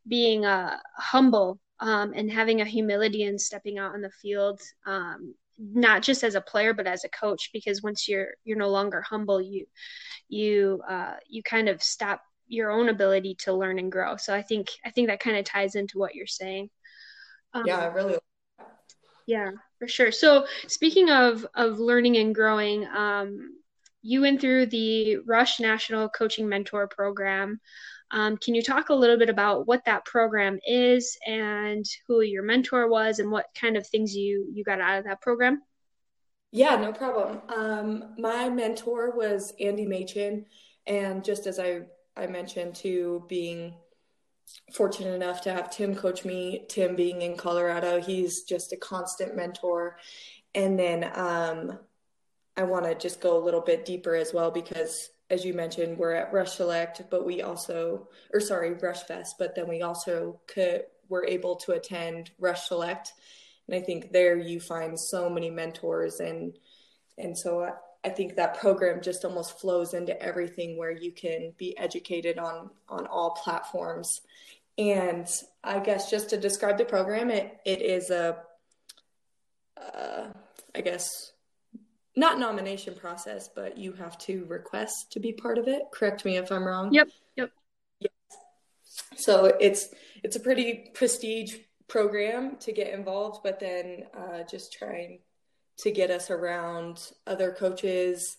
being 0.08 0.44
uh 0.44 0.76
humble 0.96 1.60
um 1.80 2.12
and 2.16 2.30
having 2.30 2.60
a 2.62 2.64
humility 2.64 3.24
and 3.24 3.40
stepping 3.40 3.78
out 3.78 3.92
on 3.92 4.00
the 4.00 4.10
field 4.10 4.60
um 4.86 5.34
not 5.58 6.02
just 6.02 6.22
as 6.22 6.34
a 6.34 6.40
player 6.40 6.74
but 6.74 6.86
as 6.86 7.04
a 7.04 7.08
coach 7.08 7.50
because 7.52 7.82
once 7.82 8.08
you're 8.08 8.34
you're 8.44 8.58
no 8.58 8.68
longer 8.68 9.00
humble 9.00 9.40
you 9.40 9.66
you 10.28 10.82
uh 10.88 11.14
you 11.28 11.42
kind 11.42 11.68
of 11.68 11.82
stop 11.82 12.22
your 12.48 12.70
own 12.70 12.88
ability 12.88 13.34
to 13.34 13.52
learn 13.52 13.78
and 13.78 13.90
grow. 13.90 14.16
So 14.16 14.34
i 14.34 14.42
think 14.42 14.68
i 14.84 14.90
think 14.90 15.08
that 15.08 15.20
kind 15.20 15.36
of 15.36 15.44
ties 15.44 15.74
into 15.74 15.98
what 15.98 16.14
you're 16.14 16.26
saying. 16.26 16.70
Um, 17.54 17.66
yeah 17.66 17.78
i 17.78 17.86
really 17.86 18.18
yeah 19.26 19.50
for 19.78 19.88
sure. 19.88 20.12
So 20.12 20.46
speaking 20.68 21.10
of 21.10 21.46
of 21.54 21.78
learning 21.78 22.16
and 22.16 22.34
growing 22.34 22.86
um 22.86 23.56
you 24.02 24.20
went 24.20 24.40
through 24.40 24.66
the 24.66 25.16
rush 25.26 25.58
national 25.58 26.08
coaching 26.08 26.48
mentor 26.48 26.86
program 26.86 27.60
um, 28.10 28.36
can 28.36 28.54
you 28.54 28.62
talk 28.62 28.88
a 28.88 28.94
little 28.94 29.18
bit 29.18 29.30
about 29.30 29.66
what 29.66 29.84
that 29.84 30.04
program 30.04 30.58
is 30.66 31.18
and 31.26 31.84
who 32.06 32.20
your 32.20 32.42
mentor 32.42 32.88
was 32.88 33.18
and 33.18 33.30
what 33.30 33.46
kind 33.58 33.76
of 33.76 33.86
things 33.86 34.14
you 34.14 34.46
you 34.52 34.64
got 34.64 34.80
out 34.80 34.98
of 34.98 35.04
that 35.04 35.20
program? 35.20 35.62
Yeah, 36.52 36.76
no 36.76 36.92
problem. 36.92 37.40
Um, 37.54 38.14
my 38.18 38.48
mentor 38.48 39.10
was 39.10 39.52
Andy 39.60 39.86
Machin, 39.86 40.46
and 40.86 41.24
just 41.24 41.46
as 41.46 41.58
I 41.58 41.82
I 42.16 42.26
mentioned 42.26 42.76
to 42.76 43.24
being 43.28 43.74
fortunate 44.72 45.14
enough 45.14 45.40
to 45.42 45.52
have 45.52 45.70
Tim 45.70 45.94
coach 45.94 46.24
me, 46.24 46.64
Tim 46.68 46.94
being 46.96 47.22
in 47.22 47.36
Colorado, 47.36 48.00
he's 48.00 48.44
just 48.44 48.72
a 48.72 48.76
constant 48.76 49.36
mentor. 49.36 49.98
And 50.54 50.78
then 50.78 51.10
um, 51.14 51.78
I 52.56 52.62
want 52.62 52.86
to 52.86 52.94
just 52.94 53.20
go 53.20 53.36
a 53.36 53.44
little 53.44 53.60
bit 53.60 53.84
deeper 53.84 54.14
as 54.14 54.32
well 54.32 54.50
because 54.50 55.10
as 55.28 55.44
you 55.44 55.54
mentioned, 55.54 55.98
we're 55.98 56.12
at 56.12 56.32
Rush 56.32 56.52
Select, 56.52 57.02
but 57.10 57.26
we 57.26 57.42
also, 57.42 58.08
or 58.32 58.40
sorry, 58.40 58.74
Rush 58.74 59.02
Fest, 59.02 59.36
but 59.38 59.54
then 59.54 59.68
we 59.68 59.82
also 59.82 60.40
could 60.46 60.82
were 61.08 61.26
able 61.26 61.56
to 61.56 61.72
attend 61.72 62.30
Rush 62.38 62.68
Select, 62.68 63.12
and 63.66 63.76
I 63.76 63.80
think 63.80 64.12
there 64.12 64.36
you 64.36 64.60
find 64.60 64.98
so 64.98 65.28
many 65.28 65.50
mentors, 65.50 66.20
and 66.20 66.56
and 67.18 67.36
so 67.36 67.64
I, 67.64 67.72
I 68.04 68.10
think 68.10 68.36
that 68.36 68.58
program 68.58 69.00
just 69.02 69.24
almost 69.24 69.58
flows 69.58 69.94
into 69.94 70.20
everything 70.22 70.76
where 70.76 70.92
you 70.92 71.12
can 71.12 71.52
be 71.56 71.76
educated 71.76 72.38
on 72.38 72.70
on 72.88 73.06
all 73.06 73.30
platforms, 73.30 74.20
and 74.78 75.28
I 75.64 75.80
guess 75.80 76.10
just 76.10 76.30
to 76.30 76.36
describe 76.36 76.78
the 76.78 76.84
program, 76.84 77.30
it 77.30 77.60
it 77.64 77.82
is 77.82 78.10
a, 78.10 78.38
uh, 79.76 80.28
I 80.74 80.80
guess 80.82 81.32
not 82.16 82.38
nomination 82.38 82.94
process, 82.94 83.48
but 83.54 83.76
you 83.76 83.92
have 83.92 84.16
to 84.18 84.46
request 84.46 85.12
to 85.12 85.20
be 85.20 85.32
part 85.32 85.58
of 85.58 85.68
it. 85.68 85.82
Correct 85.92 86.24
me 86.24 86.38
if 86.38 86.50
I'm 86.50 86.64
wrong. 86.64 86.92
Yep. 86.92 87.08
Yep. 87.36 87.50
Yes. 88.00 88.10
So 89.16 89.52
it's 89.60 89.88
it's 90.24 90.36
a 90.36 90.40
pretty 90.40 90.90
prestige 90.94 91.56
program 91.88 92.56
to 92.60 92.72
get 92.72 92.92
involved, 92.92 93.40
but 93.44 93.60
then 93.60 94.04
uh, 94.16 94.42
just 94.50 94.72
trying 94.72 95.20
to 95.78 95.90
get 95.90 96.10
us 96.10 96.30
around 96.30 97.12
other 97.26 97.52
coaches 97.52 98.38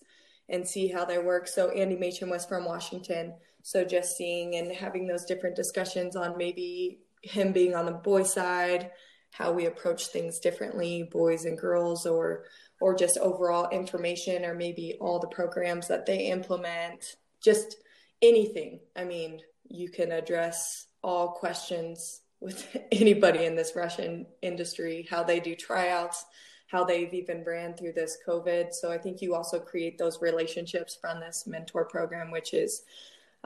and 0.50 0.68
see 0.68 0.88
how 0.88 1.06
they 1.06 1.20
work. 1.20 1.48
So 1.48 1.70
Andy 1.70 1.96
Machin 1.96 2.30
was 2.30 2.46
from 2.46 2.66
Washington, 2.66 3.36
so 3.62 3.84
just 3.84 4.18
seeing 4.18 4.56
and 4.56 4.72
having 4.72 5.06
those 5.06 5.26
different 5.26 5.56
discussions 5.56 6.16
on 6.16 6.38
maybe 6.38 7.00
him 7.22 7.52
being 7.52 7.76
on 7.76 7.86
the 7.86 7.92
boy 7.92 8.24
side, 8.24 8.92
how 9.32 9.52
we 9.52 9.66
approach 9.66 10.08
things 10.08 10.40
differently, 10.40 11.08
boys 11.12 11.46
and 11.46 11.58
girls, 11.58 12.06
or 12.06 12.46
or 12.80 12.96
just 12.96 13.18
overall 13.18 13.70
information 13.70 14.46
or 14.46 14.54
maybe 14.54 14.96
all 15.00 15.20
the 15.20 15.28
programs 15.28 15.88
that 15.88 16.06
they 16.06 16.28
implement, 16.28 17.16
just 17.42 17.78
anything. 18.22 18.80
I 18.96 19.04
mean, 19.04 19.42
you 19.68 19.90
can 19.90 20.12
address 20.12 20.88
all 21.04 21.30
questions 21.30 22.22
with 22.40 22.78
anybody 22.92 23.46
in 23.46 23.56
this 23.56 23.74
Russian 23.76 24.26
industry, 24.42 25.08
how 25.10 25.24
they 25.24 25.40
do 25.40 25.56
tryouts, 25.56 26.26
how 26.68 26.84
they've 26.84 27.14
even 27.14 27.44
ran 27.46 27.74
through 27.74 27.94
this 27.94 28.18
COVID. 28.28 28.74
So 28.74 28.92
I 28.92 28.98
think 28.98 29.22
you 29.22 29.34
also 29.34 29.60
create 29.60 29.98
those 29.98 30.22
relationships 30.22 30.98
from 31.00 31.20
this 31.20 31.46
mentor 31.48 31.86
program, 31.86 32.30
which 32.30 32.54
is, 32.54 32.84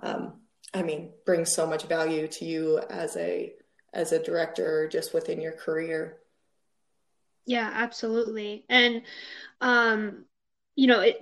um, 0.01 0.33
I 0.73 0.81
mean, 0.81 1.11
brings 1.25 1.53
so 1.53 1.67
much 1.67 1.83
value 1.83 2.27
to 2.27 2.45
you 2.45 2.79
as 2.89 3.15
a 3.17 3.53
as 3.93 4.13
a 4.13 4.23
director 4.23 4.87
just 4.87 5.13
within 5.13 5.41
your 5.41 5.51
career. 5.51 6.20
Yeah, 7.45 7.69
absolutely. 7.73 8.65
And 8.69 9.03
um, 9.61 10.25
you 10.75 10.87
know, 10.87 11.01
it 11.01 11.19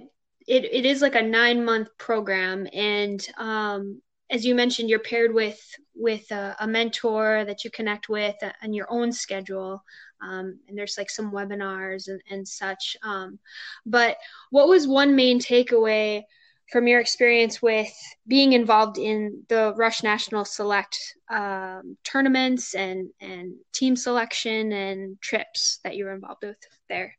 it 0.47 0.65
it 0.65 0.85
is 0.85 1.01
like 1.01 1.15
a 1.15 1.21
nine 1.21 1.63
month 1.63 1.89
program, 1.97 2.67
and 2.73 3.25
um, 3.37 4.01
as 4.29 4.45
you 4.45 4.55
mentioned, 4.55 4.89
you're 4.89 4.99
paired 4.99 5.33
with 5.33 5.59
with 5.95 6.29
a, 6.31 6.55
a 6.59 6.67
mentor 6.67 7.45
that 7.45 7.63
you 7.63 7.71
connect 7.71 8.09
with 8.09 8.35
on 8.63 8.73
your 8.73 8.87
own 8.91 9.11
schedule. 9.11 9.83
Um, 10.21 10.59
and 10.67 10.77
there's 10.77 10.97
like 10.97 11.09
some 11.09 11.31
webinars 11.31 12.09
and, 12.09 12.21
and 12.29 12.45
such. 12.47 12.97
Um, 13.03 13.39
but 13.85 14.17
what 14.49 14.67
was 14.67 14.85
one 14.87 15.15
main 15.15 15.39
takeaway 15.39 16.23
from 16.71 16.87
your 16.87 16.99
experience 16.99 17.61
with 17.61 17.91
being 18.27 18.53
involved 18.53 18.97
in 18.97 19.43
the 19.49 19.73
Rush 19.75 20.03
National 20.03 20.45
Select 20.45 20.97
um, 21.29 21.97
tournaments 22.03 22.75
and 22.75 23.09
and 23.19 23.55
team 23.73 23.95
selection 23.95 24.71
and 24.71 25.21
trips 25.21 25.79
that 25.83 25.95
you 25.95 26.05
were 26.05 26.13
involved 26.13 26.43
with 26.43 26.57
there. 26.87 27.15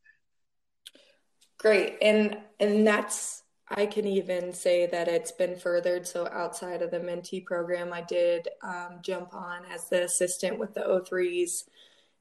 Great, 1.59 1.99
and 2.01 2.39
and 2.59 2.87
that's 2.87 3.43
I 3.69 3.87
can 3.87 4.07
even 4.07 4.53
say 4.53 4.87
that 4.87 5.07
it's 5.07 5.31
been 5.31 5.55
furthered. 5.55 6.07
So 6.07 6.29
outside 6.33 6.83
of 6.83 6.91
the 6.91 6.99
mentee 6.99 7.45
program, 7.45 7.93
I 7.93 8.01
did 8.03 8.49
um, 8.63 8.99
jump 9.03 9.33
on 9.35 9.63
as 9.73 9.89
the 9.89 10.05
assistant 10.05 10.59
with 10.59 10.75
the 10.75 10.81
O3s 10.81 11.65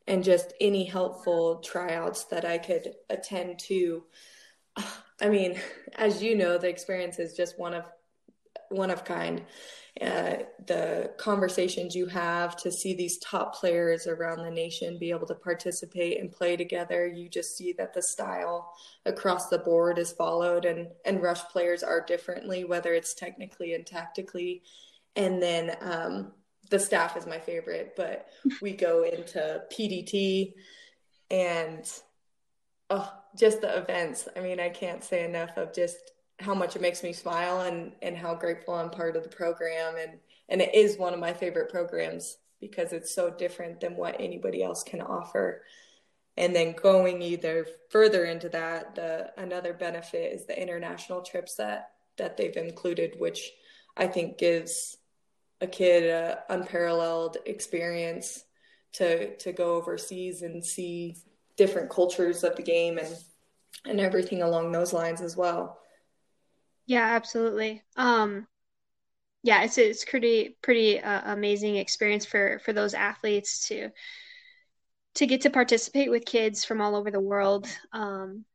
and 0.08 0.24
just 0.24 0.54
any 0.62 0.86
helpful 0.86 1.58
tryouts 1.58 2.26
that 2.26 2.46
I 2.46 2.60
could 2.60 2.94
attend 3.10 3.60
to. 3.60 4.04
I 5.22 5.30
mean, 5.30 5.60
as 5.96 6.24
you 6.24 6.36
know, 6.36 6.58
the 6.58 6.70
experience 6.70 7.20
is 7.20 7.36
just 7.36 7.60
one 7.60 7.74
of 7.74 7.86
one 8.70 8.92
of 8.92 9.04
kind. 9.04 9.42
Uh, 10.00 10.38
the 10.68 11.12
conversations 11.18 11.96
you 11.96 12.06
have 12.06 12.56
to 12.56 12.72
see 12.72 12.94
these 12.94 13.18
top 13.18 13.56
players 13.56 14.08
around 14.08 14.38
the 14.38 14.52
nation 14.52 14.98
be 14.98 15.10
able 15.10 15.28
to 15.28 15.36
participate 15.36 16.20
and 16.20 16.32
play 16.32 16.56
together, 16.56 17.06
you 17.06 17.28
just 17.28 17.58
see 17.58 17.74
that 17.74 17.94
the 17.94 18.02
style 18.02 18.72
across 19.06 19.50
the 19.50 19.58
board 19.58 19.98
is 19.98 20.12
followed, 20.12 20.66
and 20.66 20.88
and 21.06 21.22
rush 21.22 21.42
players 21.46 21.84
are 21.84 22.02
differently, 22.02 22.64
whether 22.64 22.94
it's 22.94 23.14
technically 23.14 23.74
and 23.74 23.86
tactically. 23.86 24.62
And 25.16 25.42
then 25.42 25.76
um, 25.82 26.32
the 26.70 26.80
staff 26.80 27.18
is 27.18 27.26
my 27.26 27.40
favorite, 27.40 27.94
but 27.98 28.28
we 28.62 28.74
go 28.74 29.04
into 29.04 29.64
PDT 29.72 30.54
and 31.32 31.92
oh, 32.90 33.12
just 33.38 33.62
the 33.62 33.78
events. 33.78 34.28
I 34.36 34.40
mean, 34.40 34.60
I 34.60 34.70
can't 34.70 35.04
say 35.04 35.24
enough 35.24 35.58
of 35.58 35.74
just 35.74 35.98
how 36.40 36.54
much 36.54 36.76
it 36.76 36.82
makes 36.82 37.04
me 37.04 37.14
smile 37.14 37.62
and 37.62 37.92
and 38.02 38.18
how 38.18 38.34
grateful 38.34 38.74
I'm 38.74 38.90
part 38.90 39.16
of 39.16 39.24
the 39.24 39.30
program 39.30 39.96
and 40.00 40.20
and 40.48 40.62
it 40.62 40.74
is 40.74 40.98
one 40.98 41.14
of 41.14 41.20
my 41.20 41.34
favorite 41.34 41.70
programs 41.70 42.38
because 42.60 42.94
it's 42.94 43.14
so 43.14 43.30
different 43.30 43.80
than 43.80 43.96
what 43.96 44.20
anybody 44.20 44.64
else 44.64 44.84
can 44.84 45.02
offer. 45.02 45.64
And 46.38 46.56
then 46.56 46.74
going 46.74 47.22
either 47.22 47.68
further 47.90 48.26
into 48.26 48.50
that, 48.50 48.96
the 48.96 49.32
another 49.38 49.74
benefit 49.74 50.34
is 50.34 50.46
the 50.46 50.60
international 50.60 51.22
trips 51.22 51.56
that 51.56 51.92
that 52.18 52.38
they've 52.38 52.56
included, 52.56 53.16
which 53.18 53.52
I 53.96 54.08
think 54.08 54.38
gives 54.38 54.98
a 55.62 55.68
kid 55.68 56.10
an 56.10 56.38
unparalleled 56.50 57.38
experience 57.46 58.44
to 58.94 59.36
to 59.38 59.52
go 59.52 59.76
overseas 59.76 60.42
and 60.42 60.66
see 60.66 61.18
different 61.60 61.90
cultures 61.90 62.44
of 62.44 62.56
the 62.56 62.64
game 62.64 62.98
and 62.98 63.16
and 63.86 64.00
everything 64.00 64.42
along 64.42 64.72
those 64.72 64.94
lines 64.94 65.22
as 65.22 65.38
well. 65.38 65.78
Yeah, 66.86 67.04
absolutely. 67.04 67.84
Um, 67.98 68.48
yeah, 69.44 69.64
it's 69.64 69.78
it's 69.78 70.06
pretty 70.06 70.58
pretty 70.62 71.00
uh, 71.00 71.34
amazing 71.34 71.76
experience 71.76 72.26
for 72.26 72.60
for 72.66 72.74
those 72.74 72.94
athletes 72.94 73.68
to 73.68 73.90
to 75.16 75.28
get 75.28 75.42
to 75.42 75.50
participate 75.50 76.10
with 76.10 76.26
kids 76.26 76.64
from 76.64 76.82
all 76.82 76.96
over 76.96 77.12
the 77.12 77.20
world. 77.20 77.68
Um, 77.92 78.46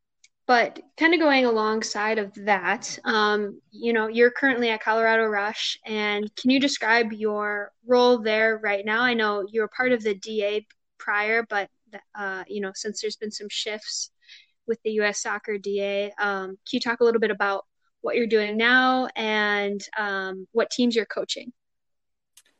but 0.46 0.80
kind 0.98 1.14
of 1.14 1.20
going 1.20 1.46
alongside 1.46 2.18
of 2.18 2.34
that, 2.44 2.98
um, 3.04 3.60
you 3.70 3.92
know, 3.92 4.08
you're 4.08 4.30
currently 4.30 4.70
at 4.70 4.82
Colorado 4.82 5.24
Rush, 5.26 5.78
and 5.86 6.34
can 6.36 6.50
you 6.50 6.60
describe 6.60 7.12
your 7.12 7.72
role 7.86 8.18
there 8.18 8.58
right 8.62 8.84
now? 8.84 9.02
I 9.02 9.14
know 9.14 9.46
you 9.50 9.60
were 9.60 9.68
part 9.68 9.92
of 9.92 10.02
the 10.02 10.14
DA 10.14 10.66
prior, 10.98 11.46
but 11.48 11.68
uh, 12.14 12.44
you 12.48 12.60
know, 12.60 12.72
since 12.74 13.00
there's 13.00 13.16
been 13.16 13.30
some 13.30 13.48
shifts 13.48 14.10
with 14.66 14.82
the 14.82 14.92
U.S. 14.92 15.22
Soccer 15.22 15.58
DA, 15.58 16.12
um, 16.18 16.50
can 16.50 16.56
you 16.72 16.80
talk 16.80 17.00
a 17.00 17.04
little 17.04 17.20
bit 17.20 17.30
about 17.30 17.64
what 18.00 18.16
you're 18.16 18.26
doing 18.26 18.56
now 18.56 19.08
and 19.16 19.82
um, 19.98 20.46
what 20.52 20.70
teams 20.70 20.94
you're 20.94 21.06
coaching? 21.06 21.52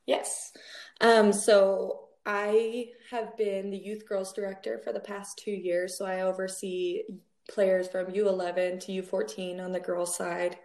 Yes. 0.06 0.52
Um, 1.00 1.32
so 1.32 2.08
I 2.26 2.88
have 3.10 3.36
been 3.36 3.70
the 3.70 3.76
youth 3.76 4.08
girls 4.08 4.32
director 4.32 4.80
for 4.82 4.92
the 4.92 5.00
past 5.00 5.38
two 5.38 5.50
years. 5.50 5.98
So 5.98 6.06
I 6.06 6.22
oversee 6.22 7.02
players 7.48 7.88
from 7.88 8.06
U11 8.06 8.80
to 8.80 9.02
U14 9.02 9.60
on 9.60 9.72
the 9.72 9.80
girls' 9.80 10.16
side. 10.16 10.58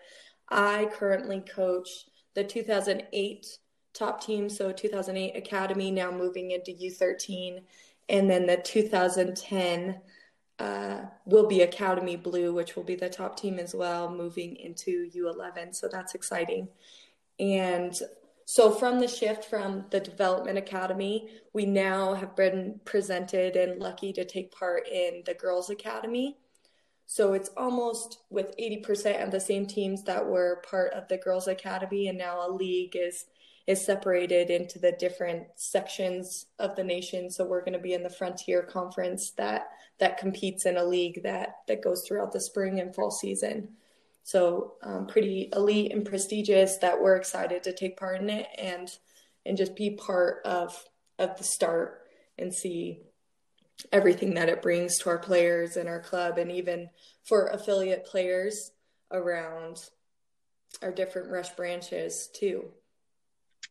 I 0.50 0.90
currently 0.94 1.42
coach 1.42 1.90
the 2.36 2.44
2008 2.44 3.46
top 3.94 4.24
team, 4.24 4.50
so 4.50 4.72
2008 4.72 5.36
Academy, 5.36 5.92
now 5.92 6.12
moving 6.12 6.52
into 6.52 6.72
U13, 6.72 7.64
and 8.10 8.30
then 8.30 8.48
the 8.48 8.58
2010 8.58 10.02
uh, 10.58 11.02
will 11.26 11.48
be 11.48 11.62
Academy 11.62 12.18
Blue, 12.18 12.54
which 12.54 12.76
will 12.76 12.84
be 12.84 12.96
the 12.96 13.10
top 13.10 13.40
team 13.40 13.60
as 13.60 13.74
well, 13.74 14.12
moving 14.12 14.58
into 14.58 15.10
U11. 15.16 15.74
So 15.76 15.88
that's 15.88 16.16
exciting. 16.16 16.68
And 17.40 17.98
so 18.46 18.72
from 18.72 19.00
the 19.00 19.08
shift 19.08 19.46
from 19.46 19.86
the 19.92 20.00
Development 20.00 20.58
Academy, 20.58 21.30
we 21.54 21.66
now 21.66 22.16
have 22.16 22.36
been 22.36 22.82
presented 22.84 23.56
and 23.56 23.80
lucky 23.80 24.12
to 24.14 24.26
take 24.26 24.52
part 24.52 24.88
in 24.88 25.24
the 25.26 25.36
Girls 25.36 25.70
Academy. 25.70 26.38
So 27.06 27.34
it's 27.34 27.50
almost 27.56 28.20
with 28.30 28.58
80% 28.58 29.24
of 29.24 29.32
the 29.32 29.40
same 29.40 29.66
teams 29.66 30.04
that 30.04 30.26
were 30.26 30.64
part 30.70 30.94
of 30.94 31.08
the 31.08 31.18
Girls 31.18 31.48
Academy, 31.48 32.08
and 32.08 32.18
now 32.18 32.46
a 32.46 32.52
league 32.52 32.96
is 32.96 33.26
is 33.70 33.86
separated 33.86 34.50
into 34.50 34.80
the 34.80 34.94
different 34.94 35.44
sections 35.56 36.48
of 36.58 36.76
the 36.76 36.84
nation. 36.84 37.30
So 37.30 37.46
we're 37.46 37.62
going 37.62 37.74
to 37.74 37.80
be 37.80 37.94
in 37.94 38.02
the 38.02 38.10
Frontier 38.10 38.64
Conference 38.64 39.30
that 39.38 39.70
that 40.00 40.18
competes 40.18 40.66
in 40.66 40.78
a 40.78 40.84
league 40.84 41.22
that 41.22 41.58
that 41.68 41.84
goes 41.84 42.04
throughout 42.04 42.32
the 42.32 42.42
spring 42.42 42.80
and 42.80 42.96
fall 42.96 43.12
season. 43.12 43.70
So 44.24 44.74
um, 44.82 45.06
pretty 45.06 45.52
elite 45.56 45.92
and 45.92 46.04
prestigious 46.04 46.78
that 46.78 47.00
we're 47.00 47.16
excited 47.16 47.62
to 47.62 47.72
take 47.72 47.96
part 47.96 48.20
in 48.20 48.32
it 48.32 48.48
and 48.58 48.90
and 49.46 49.56
just 49.56 49.76
be 49.76 49.92
part 49.92 50.42
of 50.46 50.76
of 51.20 51.38
the 51.38 51.44
start 51.44 52.08
and 52.40 52.52
see 52.52 53.02
everything 53.92 54.34
that 54.34 54.50
it 54.50 54.64
brings 54.64 54.98
to 54.98 55.10
our 55.10 55.20
players 55.20 55.78
and 55.78 55.88
our 55.88 56.02
club 56.02 56.40
and 56.40 56.52
even 56.52 56.90
for 57.24 57.50
affiliate 57.50 58.04
players 58.04 58.72
around 59.12 59.78
our 60.82 60.92
different 60.92 61.30
rush 61.30 61.50
branches 61.52 62.30
too. 62.34 62.72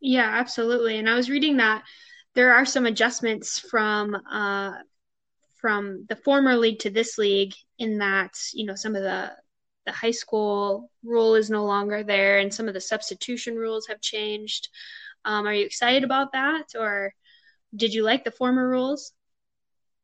Yeah, 0.00 0.28
absolutely. 0.28 0.98
And 0.98 1.08
I 1.08 1.14
was 1.14 1.30
reading 1.30 1.56
that 1.56 1.84
there 2.34 2.54
are 2.54 2.64
some 2.64 2.86
adjustments 2.86 3.58
from 3.58 4.16
uh, 4.30 4.72
from 5.60 6.06
the 6.08 6.16
former 6.16 6.56
league 6.56 6.78
to 6.80 6.90
this 6.90 7.18
league 7.18 7.54
in 7.78 7.98
that 7.98 8.38
you 8.52 8.64
know 8.64 8.74
some 8.74 8.94
of 8.94 9.02
the 9.02 9.32
the 9.86 9.92
high 9.92 10.12
school 10.12 10.90
rule 11.02 11.34
is 11.34 11.50
no 11.50 11.64
longer 11.64 12.02
there 12.02 12.38
and 12.38 12.52
some 12.52 12.68
of 12.68 12.74
the 12.74 12.80
substitution 12.80 13.56
rules 13.56 13.86
have 13.86 14.00
changed. 14.00 14.68
Um, 15.24 15.46
are 15.46 15.54
you 15.54 15.64
excited 15.64 16.04
about 16.04 16.32
that, 16.32 16.66
or 16.78 17.14
did 17.74 17.92
you 17.92 18.04
like 18.04 18.24
the 18.24 18.30
former 18.30 18.68
rules? 18.68 19.12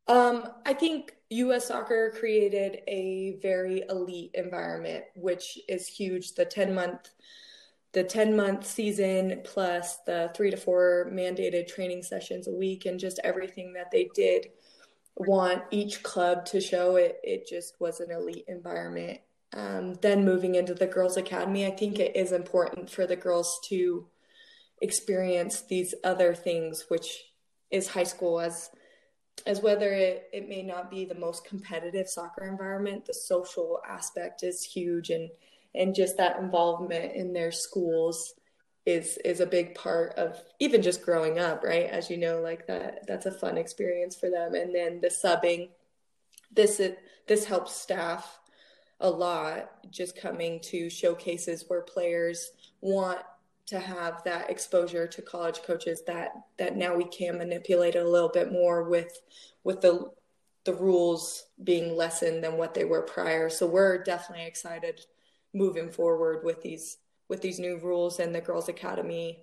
Um, 0.07 0.49
I 0.67 0.75
think 0.75 1.15
U.S. 1.31 1.69
Soccer 1.69 2.13
created 2.19 2.81
a 2.87 3.39
very 3.41 3.85
elite 3.89 4.33
environment, 4.35 5.05
which 5.15 5.59
is 5.69 5.87
huge. 5.87 6.35
The 6.35 6.45
ten 6.45 6.75
month 6.75 7.11
the 7.95 8.05
10 8.05 8.37
month 8.37 8.67
season 8.67 9.41
plus 9.45 9.99
the 10.05 10.31
three 10.35 10.51
to 10.51 10.57
four 10.57 11.09
mandated 11.13 11.69
training 11.69 12.03
sessions 12.03 12.49
a 12.49 12.53
week 12.53 12.87
and 12.87 12.99
just 12.99 13.21
everything 13.23 13.73
that 13.73 13.91
they 13.91 14.11
did 14.15 14.49
want 15.17 15.63
each 15.71 16.03
club 16.03 16.45
to 16.45 16.61
show 16.61 16.97
it 16.97 17.21
it 17.23 17.47
just 17.49 17.81
was 17.81 18.01
an 18.01 18.11
elite 18.11 18.45
environment. 18.49 19.21
Um, 19.57 19.95
then 20.03 20.25
moving 20.25 20.57
into 20.57 20.75
the 20.75 20.89
girls 20.89 21.17
academy 21.17 21.65
i 21.65 21.71
think 21.71 22.01
it 22.01 22.17
is 22.17 22.33
important 22.33 22.91
for 22.91 23.07
the 23.07 23.15
girls 23.15 23.61
to 23.69 24.09
experience 24.83 25.61
these 25.61 25.95
other 26.03 26.35
things 26.35 26.87
which 26.89 27.27
is 27.71 27.87
high 27.87 28.03
school 28.03 28.41
as 28.41 28.71
as 29.47 29.61
whether 29.61 29.93
it, 29.93 30.29
it 30.33 30.49
may 30.49 30.63
not 30.63 30.91
be 30.91 31.05
the 31.05 31.15
most 31.15 31.45
competitive 31.45 32.09
soccer 32.09 32.49
environment 32.49 33.07
the 33.07 33.15
social 33.15 33.81
aspect 33.89 34.43
is 34.43 34.65
huge 34.65 35.11
and 35.11 35.31
and 35.75 35.95
just 35.95 36.17
that 36.17 36.39
involvement 36.39 37.15
in 37.15 37.33
their 37.33 37.53
schools 37.53 38.35
is 38.87 39.19
is 39.25 39.41
a 39.41 39.47
big 39.47 39.75
part 39.75 40.13
of 40.19 40.41
even 40.61 40.83
just 40.83 41.03
growing 41.03 41.39
up 41.39 41.63
right? 41.65 41.87
As 41.87 42.11
you 42.11 42.17
know 42.17 42.41
like 42.41 42.67
that 42.67 43.07
that's 43.07 43.27
a 43.27 43.33
fun 43.33 43.57
experience 43.57 44.17
for 44.17 44.31
them. 44.31 44.55
And 44.55 44.75
then 44.75 45.01
the 45.01 45.09
subbing 45.09 45.71
this 46.53 46.81
is, 46.81 46.95
this 47.27 47.45
helps 47.45 47.75
staff 47.75 48.39
a 49.01 49.11
lot 49.11 49.71
just 49.91 50.17
coming 50.17 50.61
to 50.61 50.89
showcases 50.89 51.65
where 51.69 51.83
players 51.83 52.51
want 52.81 53.21
to 53.67 53.79
have 53.79 54.23
that 54.25 54.51
exposure 54.51 55.07
to 55.07 55.23
college 55.23 55.63
coaches 55.63 56.03
that 56.07 56.33
that 56.59 56.77
now 56.77 56.95
we 56.95 57.05
can 57.05 57.39
manipulate 57.39 57.97
a 57.97 58.05
little 58.05 58.29
bit 58.29 58.53
more 58.53 58.85
with 58.85 59.21
with 59.65 59.81
the 59.81 60.11
the 60.65 60.75
rules 60.75 61.47
being 61.63 61.97
lessened 61.97 62.43
than 62.43 62.57
what 62.57 62.73
they 62.73 62.85
were 62.85 63.03
prior. 63.03 63.51
So 63.51 63.67
we're 63.67 64.03
definitely 64.03 64.47
excited 64.47 65.05
moving 65.55 65.89
forward 65.91 66.45
with 66.45 66.63
these 66.63 66.99
with 67.29 67.41
these 67.41 67.59
new 67.59 67.79
rules 67.79 68.19
and 68.19 68.35
the 68.35 68.41
Girls 68.41 68.69
Academy 68.69 69.39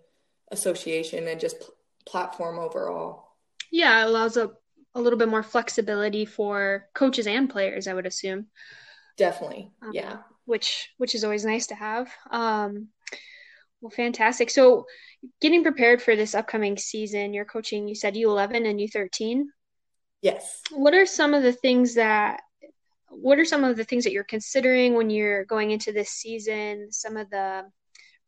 Association 0.52 1.28
and 1.28 1.40
just 1.40 1.60
pl- 1.60 1.74
platform 2.06 2.60
overall. 2.60 3.38
Yeah, 3.72 4.04
it 4.04 4.10
allows 4.10 4.38
a, 4.38 4.52
a 4.94 5.02
little 5.02 5.18
bit 5.18 5.30
more 5.30 5.42
flexibility 5.42 6.26
for 6.26 6.88
coaches 6.94 7.26
and 7.26 7.50
players, 7.50 7.88
I 7.88 7.94
would 7.94 8.06
assume. 8.06 8.48
Definitely. 9.18 9.72
Um, 9.82 9.92
yeah. 9.94 10.18
Which 10.46 10.90
which 10.98 11.16
is 11.16 11.24
always 11.24 11.46
nice 11.46 11.68
to 11.68 11.76
have. 11.76 12.12
Um 12.30 12.90
well 13.80 13.92
fantastic. 13.92 14.50
So 14.50 14.86
getting 15.40 15.64
prepared 15.64 16.02
for 16.02 16.16
this 16.16 16.36
upcoming 16.36 16.78
season, 16.78 17.34
you're 17.34 17.46
coaching 17.46 17.88
you 17.88 17.96
said 17.96 18.16
U11 18.16 18.70
and 18.70 18.80
U13? 18.80 19.44
Yes. 20.22 20.62
What 20.72 20.94
are 20.94 21.06
some 21.06 21.34
of 21.34 21.42
the 21.42 21.54
things 21.54 21.96
that 21.96 22.42
what 23.12 23.40
are 23.40 23.46
some 23.46 23.64
of 23.64 23.78
the 23.78 23.84
things 23.84 24.04
that 24.04 24.12
you're 24.12 24.24
considering 24.24 24.94
when 24.94 25.10
you're 25.10 25.46
going 25.46 25.72
into 25.72 25.92
this 25.92 26.10
season? 26.10 26.92
Some 26.92 27.18
of 27.18 27.30
the 27.30 27.64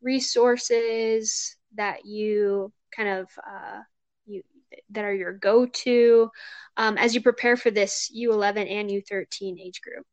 resources 0.01 1.55
that 1.75 2.05
you 2.05 2.71
kind 2.95 3.09
of 3.09 3.27
uh, 3.47 3.81
you 4.25 4.43
that 4.89 5.05
are 5.05 5.13
your 5.13 5.33
go-to 5.33 6.29
um, 6.77 6.97
as 6.97 7.15
you 7.15 7.21
prepare 7.21 7.57
for 7.57 7.71
this 7.71 8.11
U11 8.15 8.69
and 8.69 8.89
U13 8.89 9.59
age 9.59 9.81
group. 9.81 10.05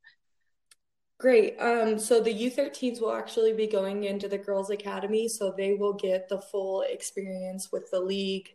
Great. 1.18 1.56
Um, 1.60 1.98
so 1.98 2.20
the 2.20 2.32
U13s 2.32 3.00
will 3.00 3.12
actually 3.12 3.52
be 3.52 3.66
going 3.66 4.04
into 4.04 4.26
the 4.26 4.38
Girls 4.38 4.70
Academy, 4.70 5.28
so 5.28 5.52
they 5.54 5.74
will 5.74 5.92
get 5.92 6.30
the 6.30 6.40
full 6.40 6.80
experience 6.82 7.70
with 7.70 7.90
the 7.90 8.00
league 8.00 8.48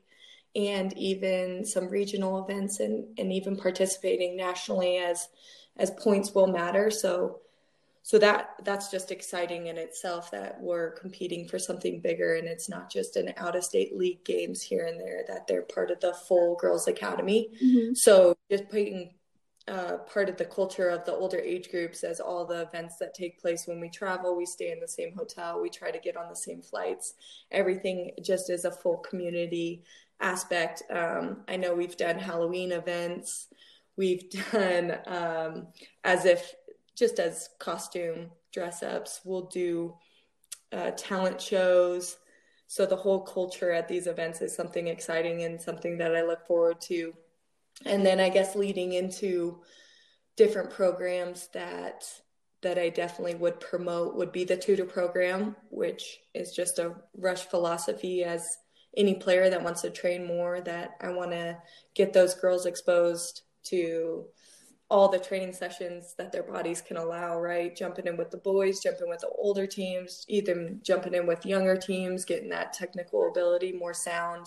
and 0.55 0.97
even 0.97 1.63
some 1.65 1.89
regional 1.89 2.43
events 2.43 2.79
and, 2.79 3.05
and 3.19 3.31
even 3.31 3.55
participating 3.55 4.35
nationally 4.35 4.97
as 4.97 5.27
as 5.77 5.91
points 5.91 6.33
will 6.33 6.47
matter. 6.47 6.89
So 6.89 7.39
so 8.05 8.19
that 8.19 8.51
that's 8.63 8.91
just 8.91 9.11
exciting 9.11 9.65
in 9.65 9.79
itself 9.79 10.29
that 10.29 10.61
we're 10.61 10.91
competing 10.91 11.47
for 11.47 11.57
something 11.57 11.99
bigger 12.01 12.35
and 12.35 12.47
it's 12.47 12.69
not 12.69 12.91
just 12.91 13.15
an 13.15 13.33
out 13.37 13.55
of 13.55 13.63
state 13.63 13.97
league 13.97 14.23
games 14.23 14.61
here 14.61 14.85
and 14.85 14.99
there 14.99 15.23
that 15.27 15.47
they're 15.47 15.63
part 15.63 15.89
of 15.89 15.99
the 16.01 16.13
full 16.13 16.55
girls 16.57 16.87
academy 16.87 17.49
mm-hmm. 17.59 17.95
so 17.95 18.35
just 18.51 18.69
putting 18.69 19.11
uh, 19.67 19.97
part 20.13 20.29
of 20.29 20.37
the 20.37 20.45
culture 20.45 20.87
of 20.89 21.03
the 21.05 21.11
older 21.11 21.39
age 21.39 21.71
groups 21.71 22.03
as 22.03 22.19
all 22.19 22.45
the 22.45 22.61
events 22.61 22.97
that 22.97 23.15
take 23.15 23.41
place 23.41 23.65
when 23.65 23.79
we 23.79 23.89
travel 23.89 24.37
we 24.37 24.45
stay 24.45 24.71
in 24.71 24.79
the 24.79 24.87
same 24.87 25.11
hotel 25.15 25.59
we 25.59 25.67
try 25.67 25.89
to 25.89 25.97
get 25.97 26.15
on 26.15 26.29
the 26.29 26.35
same 26.35 26.61
flights 26.61 27.15
everything 27.49 28.11
just 28.21 28.51
is 28.51 28.65
a 28.65 28.71
full 28.71 28.97
community 28.97 29.81
aspect 30.19 30.83
um, 30.91 31.37
i 31.47 31.55
know 31.55 31.73
we've 31.73 31.97
done 31.97 32.19
halloween 32.19 32.71
events 32.71 33.47
we've 33.97 34.29
done 34.51 34.97
um, 35.07 35.67
as 36.03 36.25
if 36.25 36.53
just 36.97 37.19
as 37.19 37.49
costume 37.59 38.31
dress 38.53 38.81
ups 38.83 39.19
we'll 39.25 39.47
do 39.47 39.93
uh, 40.71 40.91
talent 40.91 41.39
shows. 41.39 42.17
So 42.67 42.85
the 42.85 42.95
whole 42.95 43.21
culture 43.21 43.71
at 43.71 43.87
these 43.87 44.07
events 44.07 44.41
is 44.41 44.55
something 44.55 44.87
exciting 44.87 45.43
and 45.43 45.61
something 45.61 45.97
that 45.99 46.15
i 46.15 46.23
look 46.23 46.45
forward 46.47 46.81
to. 46.81 47.13
And 47.85 48.05
then 48.05 48.19
I 48.19 48.29
guess 48.29 48.55
leading 48.55 48.93
into 48.93 49.61
different 50.35 50.69
programs 50.69 51.47
that 51.53 52.03
that 52.61 52.79
I 52.79 52.89
definitely 52.89 53.35
would 53.35 53.59
promote 53.59 54.15
would 54.15 54.31
be 54.31 54.43
the 54.43 54.57
tutor 54.57 54.85
program, 54.85 55.55
which 55.69 56.19
is 56.33 56.51
just 56.51 56.79
a 56.79 56.95
rush 57.15 57.43
philosophy 57.43 58.23
as 58.23 58.57
any 58.97 59.15
player 59.15 59.49
that 59.49 59.61
wants 59.61 59.81
to 59.81 59.91
train 59.91 60.25
more 60.25 60.61
that 60.61 60.95
I 60.99 61.09
want 61.09 61.31
to 61.31 61.57
get 61.93 62.11
those 62.11 62.33
girls 62.33 62.65
exposed 62.65 63.41
to 63.65 64.25
all 64.89 65.09
the 65.09 65.17
training 65.17 65.53
sessions 65.53 66.13
that 66.17 66.31
their 66.31 66.43
bodies 66.43 66.81
can 66.81 66.97
allow, 66.97 67.39
right? 67.39 67.75
Jumping 67.75 68.05
in 68.05 68.17
with 68.17 68.29
the 68.29 68.37
boys, 68.37 68.81
jumping 68.81 69.09
with 69.09 69.19
the 69.19 69.29
older 69.29 69.65
teams, 69.65 70.23
either 70.27 70.77
jumping 70.83 71.15
in 71.15 71.25
with 71.25 71.45
younger 71.45 71.75
teams, 71.75 72.23
getting 72.23 72.49
that 72.49 72.71
technical 72.71 73.27
ability, 73.29 73.71
more 73.71 73.95
sound. 73.95 74.45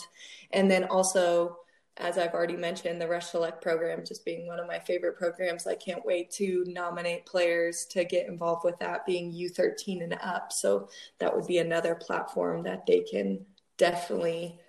And 0.53 0.71
then 0.71 0.85
also 0.85 1.59
as 1.99 2.17
I've 2.17 2.33
already 2.33 2.57
mentioned, 2.57 3.01
the 3.01 3.09
Rush 3.09 3.27
Select 3.27 3.61
program 3.61 4.05
just 4.07 4.25
being 4.25 4.47
one 4.47 4.61
of 4.61 4.69
my 4.69 4.79
favorite 4.79 5.17
programs. 5.17 5.67
I 5.67 5.75
can't 5.75 6.05
wait 6.05 6.31
to 6.33 6.65
nominate 6.69 7.27
players 7.27 7.87
to 7.91 8.05
get 8.05 8.29
involved 8.29 8.65
with 8.65 8.79
that, 8.79 9.05
being 9.05 9.33
U13 9.33 10.05
and 10.05 10.17
up. 10.23 10.53
So 10.53 10.89
that 11.19 11.35
would 11.35 11.47
be 11.47 11.59
another 11.59 11.97
platform 11.97 12.63
that 12.63 12.87
they 12.87 13.01
can 13.01 13.45
definitely 13.79 14.61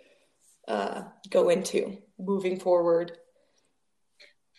uh, 0.68 1.04
go 1.30 1.50
into 1.50 1.98
moving 2.18 2.60
forward. 2.60 3.19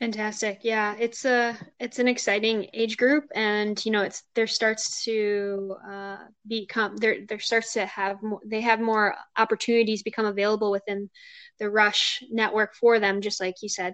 Fantastic. 0.01 0.61
Yeah, 0.63 0.97
it's 0.99 1.27
a 1.27 1.55
it's 1.79 1.99
an 1.99 2.09
exciting 2.09 2.69
age 2.73 2.97
group, 2.97 3.25
and 3.35 3.85
you 3.85 3.93
know, 3.93 4.01
it's 4.03 4.23
there 4.35 4.47
starts 4.47 5.05
to 5.05 5.77
uh, 5.87 6.17
become 6.49 6.97
there 6.97 7.19
there 7.29 7.39
starts 7.39 7.75
to 7.75 7.85
have 7.85 8.23
more, 8.23 8.41
they 8.47 8.63
have 8.63 8.81
more 8.81 9.15
opportunities 9.37 10.03
become 10.03 10.25
available 10.25 10.71
within 10.71 11.11
the 11.59 11.69
Rush 11.69 12.23
network 12.31 12.75
for 12.77 12.99
them, 12.99 13.21
just 13.21 13.41
like 13.43 13.57
you 13.61 13.69
said, 13.69 13.93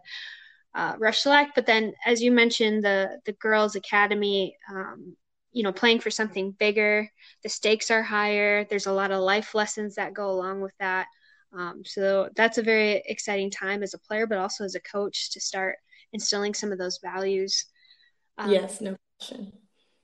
uh, 0.74 0.94
Rush 0.98 1.20
Select. 1.22 1.52
But 1.54 1.66
then, 1.66 1.94
as 2.06 2.22
you 2.22 2.32
mentioned, 2.32 2.84
the 2.84 3.20
the 3.26 3.32
Girls 3.34 3.76
Academy, 3.76 4.56
um, 4.70 5.16
you 5.52 5.62
know, 5.64 5.72
playing 5.72 6.00
for 6.00 6.10
something 6.10 6.52
bigger. 6.52 7.10
The 7.44 7.48
stakes 7.50 7.90
are 7.90 8.02
higher. 8.02 8.64
There's 8.64 8.86
a 8.86 8.92
lot 8.92 9.12
of 9.12 9.22
life 9.22 9.54
lessons 9.54 9.96
that 9.96 10.14
go 10.14 10.30
along 10.30 10.62
with 10.62 10.74
that. 10.80 11.08
Um, 11.56 11.82
so 11.84 12.28
that's 12.36 12.58
a 12.58 12.62
very 12.62 13.02
exciting 13.06 13.50
time 13.50 13.82
as 13.82 13.94
a 13.94 13.98
player, 13.98 14.26
but 14.26 14.38
also 14.38 14.64
as 14.64 14.74
a 14.74 14.80
coach 14.80 15.32
to 15.32 15.40
start 15.40 15.76
instilling 16.12 16.54
some 16.54 16.72
of 16.72 16.78
those 16.78 16.98
values. 17.02 17.66
Um, 18.38 18.50
yes, 18.50 18.80
no 18.80 18.96
question. 19.18 19.52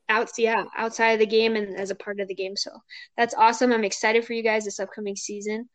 Out, 0.08 0.30
yeah, 0.36 0.64
outside 0.76 1.12
of 1.12 1.20
the 1.20 1.26
game 1.26 1.56
and 1.56 1.76
as 1.76 1.90
a 1.90 1.94
part 1.94 2.20
of 2.20 2.28
the 2.28 2.34
game. 2.34 2.56
So 2.56 2.70
that's 3.16 3.34
awesome. 3.34 3.72
I'm 3.72 3.84
excited 3.84 4.24
for 4.24 4.32
you 4.34 4.42
guys 4.42 4.64
this 4.64 4.80
upcoming 4.80 5.16
season. 5.16 5.68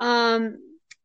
Um, 0.00 0.58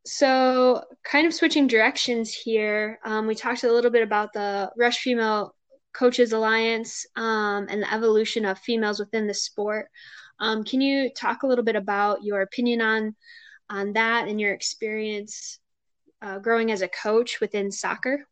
so, 0.06 0.84
kind 1.06 1.26
of 1.26 1.34
switching 1.34 1.67
directions 1.67 2.34
here, 2.34 2.99
um, 3.06 3.26
we 3.26 3.36
talked 3.36 3.63
a 3.63 3.71
little 3.71 3.91
bit 3.91 4.04
about 4.04 4.34
the 4.34 4.69
Rush 4.78 4.99
Female 4.99 5.56
Coaches 5.93 6.34
Alliance 6.34 7.06
um, 7.15 7.67
and 7.69 7.84
the 7.84 7.93
evolution 7.93 8.45
of 8.45 8.60
females 8.60 8.99
within 8.99 9.28
the 9.28 9.34
sport. 9.34 9.88
Um, 10.39 10.65
can 10.65 10.82
you 10.82 11.10
talk 11.10 11.43
a 11.43 11.47
little 11.47 11.63
bit 11.63 11.78
about 11.78 12.23
your 12.23 12.41
opinion 12.41 12.82
on 12.82 13.15
on 13.69 13.93
that 13.93 14.28
and 14.28 14.41
your 14.41 14.54
experience 14.54 15.60
uh, 16.21 16.39
growing 16.39 16.71
as 16.71 16.82
a 16.82 16.89
coach 16.89 17.39
within 17.39 17.71
soccer? 17.71 18.26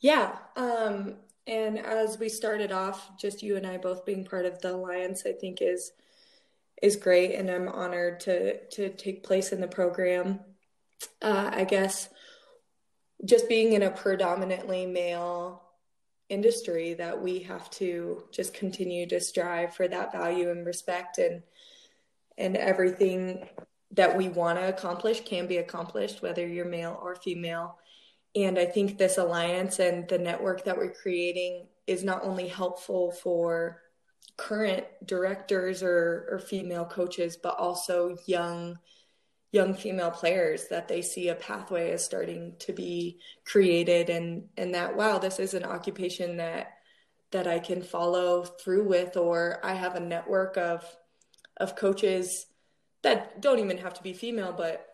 Yeah, 0.00 0.36
um, 0.56 1.16
and 1.46 1.78
as 1.78 2.18
we 2.18 2.28
started 2.28 2.72
off, 2.72 3.18
just 3.18 3.42
you 3.42 3.56
and 3.56 3.66
I 3.66 3.76
both 3.76 4.06
being 4.06 4.24
part 4.24 4.46
of 4.46 4.60
the 4.60 4.72
alliance, 4.74 5.24
I 5.26 5.32
think 5.32 5.60
is 5.60 5.92
is 6.82 6.96
great, 6.96 7.34
and 7.34 7.50
I'm 7.50 7.68
honored 7.68 8.20
to 8.20 8.66
to 8.68 8.90
take 8.90 9.22
place 9.22 9.52
in 9.52 9.60
the 9.60 9.68
program. 9.68 10.40
Uh, 11.20 11.50
I 11.52 11.64
guess 11.64 12.08
just 13.24 13.48
being 13.48 13.74
in 13.74 13.82
a 13.82 13.90
predominantly 13.90 14.86
male 14.86 15.62
industry 16.28 16.94
that 16.94 17.20
we 17.20 17.40
have 17.40 17.68
to 17.70 18.24
just 18.30 18.54
continue 18.54 19.06
to 19.06 19.20
strive 19.20 19.74
for 19.74 19.88
that 19.88 20.12
value 20.12 20.50
and 20.50 20.64
respect 20.64 21.18
and 21.18 21.42
and 22.38 22.56
everything 22.56 23.48
that 23.90 24.16
we 24.16 24.28
want 24.28 24.58
to 24.58 24.68
accomplish 24.68 25.22
can 25.24 25.48
be 25.48 25.56
accomplished 25.58 26.22
whether 26.22 26.46
you're 26.46 26.64
male 26.64 26.98
or 27.02 27.16
female 27.16 27.76
and 28.36 28.58
i 28.58 28.64
think 28.64 28.96
this 28.96 29.18
alliance 29.18 29.78
and 29.78 30.08
the 30.08 30.18
network 30.18 30.64
that 30.64 30.76
we're 30.76 30.92
creating 30.92 31.66
is 31.86 32.04
not 32.04 32.24
only 32.24 32.48
helpful 32.48 33.10
for 33.10 33.80
current 34.36 34.84
directors 35.04 35.82
or, 35.82 36.28
or 36.30 36.38
female 36.38 36.84
coaches 36.84 37.36
but 37.36 37.56
also 37.58 38.16
young 38.26 38.78
young 39.52 39.74
female 39.74 40.10
players 40.10 40.68
that 40.68 40.86
they 40.86 41.02
see 41.02 41.28
a 41.28 41.34
pathway 41.34 41.90
is 41.90 42.04
starting 42.04 42.54
to 42.60 42.72
be 42.72 43.18
created. 43.44 44.10
And 44.10 44.48
and 44.56 44.74
that 44.74 44.96
wow 44.96 45.18
this 45.18 45.38
is 45.38 45.54
an 45.54 45.64
occupation 45.64 46.36
that 46.36 46.74
that 47.32 47.46
I 47.46 47.58
can 47.58 47.82
follow 47.82 48.44
through 48.44 48.88
with 48.88 49.16
or 49.16 49.60
I 49.62 49.74
have 49.74 49.96
a 49.96 50.00
network 50.00 50.56
of 50.56 50.84
of 51.56 51.76
coaches 51.76 52.46
that 53.02 53.40
don't 53.40 53.58
even 53.58 53.78
have 53.78 53.94
to 53.94 54.02
be 54.02 54.12
female 54.12 54.52
but 54.56 54.86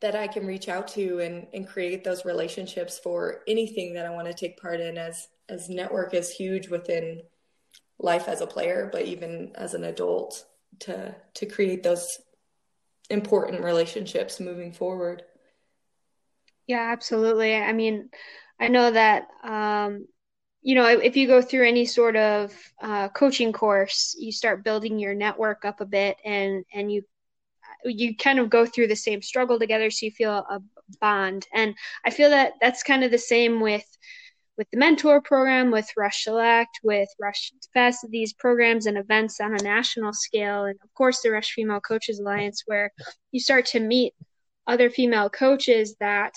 that 0.00 0.14
I 0.14 0.26
can 0.26 0.46
reach 0.46 0.68
out 0.68 0.88
to 0.88 1.20
and 1.20 1.46
and 1.54 1.66
create 1.66 2.04
those 2.04 2.24
relationships 2.24 2.98
for 2.98 3.40
anything 3.48 3.94
that 3.94 4.06
I 4.06 4.10
want 4.10 4.26
to 4.28 4.34
take 4.34 4.60
part 4.60 4.80
in 4.80 4.98
as 4.98 5.28
as 5.48 5.68
network 5.68 6.14
is 6.14 6.30
huge 6.30 6.68
within 6.68 7.22
life 7.98 8.28
as 8.28 8.40
a 8.40 8.46
player 8.46 8.88
but 8.92 9.02
even 9.06 9.52
as 9.54 9.74
an 9.74 9.84
adult 9.84 10.44
to 10.80 11.14
to 11.34 11.46
create 11.46 11.82
those 11.82 12.18
important 13.10 13.62
relationships 13.62 14.40
moving 14.40 14.72
forward. 14.72 15.22
Yeah, 16.66 16.90
absolutely. 16.92 17.54
I 17.54 17.72
mean, 17.72 18.10
I 18.58 18.68
know 18.68 18.90
that 18.90 19.28
um, 19.44 20.06
you 20.62 20.74
know 20.74 20.86
if 20.86 21.16
you 21.16 21.26
go 21.26 21.40
through 21.40 21.66
any 21.66 21.84
sort 21.86 22.16
of 22.16 22.52
uh, 22.82 23.08
coaching 23.10 23.52
course, 23.52 24.16
you 24.18 24.32
start 24.32 24.64
building 24.64 24.98
your 24.98 25.14
network 25.14 25.64
up 25.64 25.80
a 25.80 25.86
bit, 25.86 26.16
and 26.24 26.64
and 26.72 26.90
you 26.92 27.02
you 27.84 28.16
kind 28.16 28.38
of 28.38 28.50
go 28.50 28.66
through 28.66 28.88
the 28.88 28.96
same 28.96 29.22
struggle 29.22 29.58
together, 29.58 29.90
so 29.90 30.06
you 30.06 30.12
feel 30.12 30.32
a 30.32 30.60
bond. 31.00 31.46
And 31.54 31.74
I 32.04 32.10
feel 32.10 32.30
that 32.30 32.54
that's 32.60 32.82
kind 32.82 33.04
of 33.04 33.10
the 33.10 33.18
same 33.18 33.60
with 33.60 33.84
with 34.56 34.70
the 34.70 34.78
mentor 34.78 35.20
program, 35.20 35.70
with 35.70 35.86
Rush 35.98 36.24
Select, 36.24 36.80
with 36.82 37.08
Rush 37.20 37.52
Fest, 37.74 38.06
these 38.08 38.32
programs 38.32 38.86
and 38.86 38.96
events 38.96 39.38
on 39.38 39.52
a 39.52 39.62
national 39.62 40.14
scale, 40.14 40.64
and 40.64 40.78
of 40.82 40.94
course 40.94 41.20
the 41.20 41.30
Rush 41.30 41.52
Female 41.52 41.80
Coaches 41.80 42.18
Alliance, 42.18 42.62
where 42.66 42.90
you 43.32 43.40
start 43.40 43.66
to 43.66 43.80
meet 43.80 44.14
other 44.66 44.90
female 44.90 45.28
coaches 45.30 45.96
that 46.00 46.32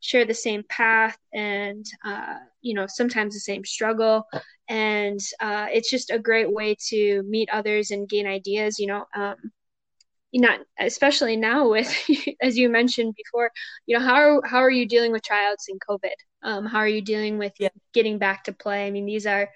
share 0.00 0.26
the 0.26 0.34
same 0.34 0.62
path 0.68 1.16
and 1.32 1.86
uh, 2.04 2.34
you 2.60 2.74
know 2.74 2.86
sometimes 2.86 3.32
the 3.32 3.40
same 3.40 3.64
struggle 3.64 4.26
and 4.68 5.18
uh, 5.40 5.66
it's 5.72 5.90
just 5.90 6.10
a 6.10 6.18
great 6.18 6.52
way 6.52 6.76
to 6.88 7.22
meet 7.22 7.48
others 7.50 7.90
and 7.90 8.08
gain 8.08 8.26
ideas 8.26 8.78
you 8.78 8.86
know 8.86 9.06
um, 9.16 9.36
not 10.40 10.60
especially 10.78 11.36
now 11.36 11.68
with 11.68 11.92
as 12.42 12.56
you 12.56 12.68
mentioned 12.68 13.14
before 13.16 13.50
you 13.86 13.96
know 13.96 14.04
how 14.04 14.14
are, 14.14 14.40
how 14.44 14.58
are 14.58 14.70
you 14.70 14.86
dealing 14.86 15.12
with 15.12 15.22
tryouts 15.22 15.66
in 15.68 15.78
covid 15.88 16.14
um, 16.44 16.66
how 16.66 16.78
are 16.78 16.88
you 16.88 17.00
dealing 17.00 17.38
with 17.38 17.54
yeah. 17.58 17.70
getting 17.94 18.18
back 18.18 18.44
to 18.44 18.52
play? 18.52 18.86
I 18.86 18.90
mean, 18.90 19.06
these 19.06 19.26
are 19.26 19.48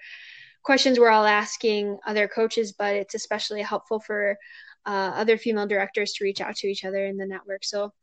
questions 0.63 0.99
we're 0.99 1.09
all 1.09 1.25
asking 1.25 1.99
other 2.05 2.27
coaches, 2.27 2.73
but 2.73 2.95
it's 2.95 3.13
especially 3.13 3.61
helpful 3.61 3.99
for 3.99 4.37
uh, 4.85 5.11
other 5.15 5.37
female 5.37 5.67
directors 5.67 6.13
to 6.13 6.23
reach 6.23 6.41
out 6.41 6.55
to 6.57 6.67
each 6.67 6.83
other 6.83 7.05
in 7.05 7.15
the 7.15 7.27
network. 7.27 7.63
So 7.63 7.93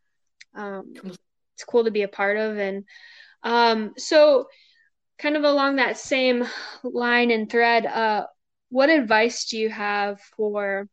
um, 0.55 0.95
it's 1.55 1.65
cool 1.65 1.85
to 1.85 1.91
be 1.91 2.03
a 2.03 2.09
part 2.09 2.37
of. 2.37 2.57
And 2.59 2.85
um, 3.43 3.95
so, 3.99 4.47
kind 5.19 5.37
of 5.37 5.45
along 5.45 5.77
that 5.77 5.99
same 5.99 6.47
line 6.85 7.31
and 7.31 7.51
thread, 7.51 7.87
uh, 7.87 8.27
what 8.69 8.91
advice 8.91 9.47
do 9.47 9.59
you 9.59 9.69
have 9.71 10.21
for 10.37 10.89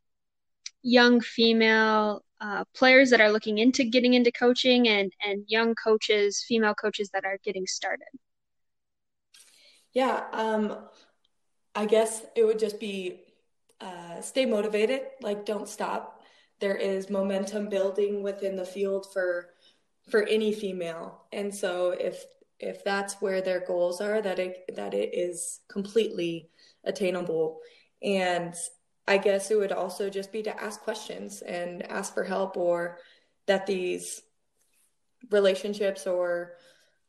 young 0.83 1.21
female 1.21 2.23
uh, 2.41 2.65
players 2.75 3.09
that 3.09 3.21
are 3.21 3.31
looking 3.31 3.57
into 3.57 3.85
getting 3.85 4.13
into 4.13 4.31
coaching 4.31 4.87
and 4.87 5.11
and 5.25 5.45
young 5.47 5.73
coaches, 5.75 6.43
female 6.47 6.75
coaches 6.75 7.09
that 7.13 7.25
are 7.25 7.39
getting 7.43 7.65
started? 7.65 8.07
Yeah, 9.93 10.23
um, 10.31 10.77
I 11.75 11.85
guess 11.85 12.25
it 12.35 12.43
would 12.43 12.59
just 12.59 12.79
be 12.79 13.21
uh, 13.79 14.21
stay 14.21 14.45
motivated, 14.45 15.01
like 15.21 15.45
don't 15.45 15.69
stop. 15.69 16.21
There 16.59 16.75
is 16.75 17.09
momentum 17.09 17.69
building 17.69 18.23
within 18.23 18.55
the 18.55 18.65
field 18.65 19.07
for 19.13 19.49
for 20.09 20.23
any 20.23 20.53
female, 20.53 21.23
and 21.31 21.53
so 21.53 21.91
if 21.91 22.25
if 22.59 22.83
that's 22.83 23.21
where 23.21 23.41
their 23.41 23.65
goals 23.65 24.01
are 24.01 24.21
that 24.21 24.39
it 24.39 24.63
that 24.75 24.93
it 24.93 25.13
is 25.13 25.61
completely 25.69 26.49
attainable 26.83 27.59
and 28.01 28.53
i 29.07 29.17
guess 29.17 29.51
it 29.51 29.57
would 29.57 29.71
also 29.71 30.09
just 30.09 30.31
be 30.31 30.43
to 30.43 30.63
ask 30.63 30.81
questions 30.81 31.41
and 31.41 31.83
ask 31.91 32.13
for 32.13 32.23
help 32.23 32.57
or 32.57 32.97
that 33.45 33.65
these 33.65 34.21
relationships 35.31 36.07
or 36.07 36.53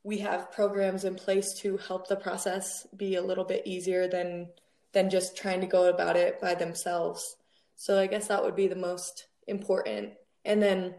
we 0.02 0.18
have 0.18 0.52
programs 0.52 1.04
in 1.04 1.14
place 1.14 1.54
to 1.54 1.78
help 1.78 2.07
the 2.07 2.16
process 2.16 2.87
be 2.96 3.16
a 3.16 3.22
little 3.22 3.44
bit 3.44 3.66
easier 3.66 4.07
than 4.07 4.48
than 4.92 5.11
just 5.11 5.37
trying 5.37 5.61
to 5.61 5.66
go 5.66 5.88
about 5.88 6.14
it 6.16 6.40
by 6.40 6.54
themselves. 6.54 7.37
So 7.74 7.98
i 7.98 8.07
guess 8.07 8.28
that 8.28 8.44
would 8.44 8.54
be 8.54 8.68
the 8.68 8.76
most 8.76 9.26
important. 9.48 10.12
And 10.44 10.62
then 10.62 10.94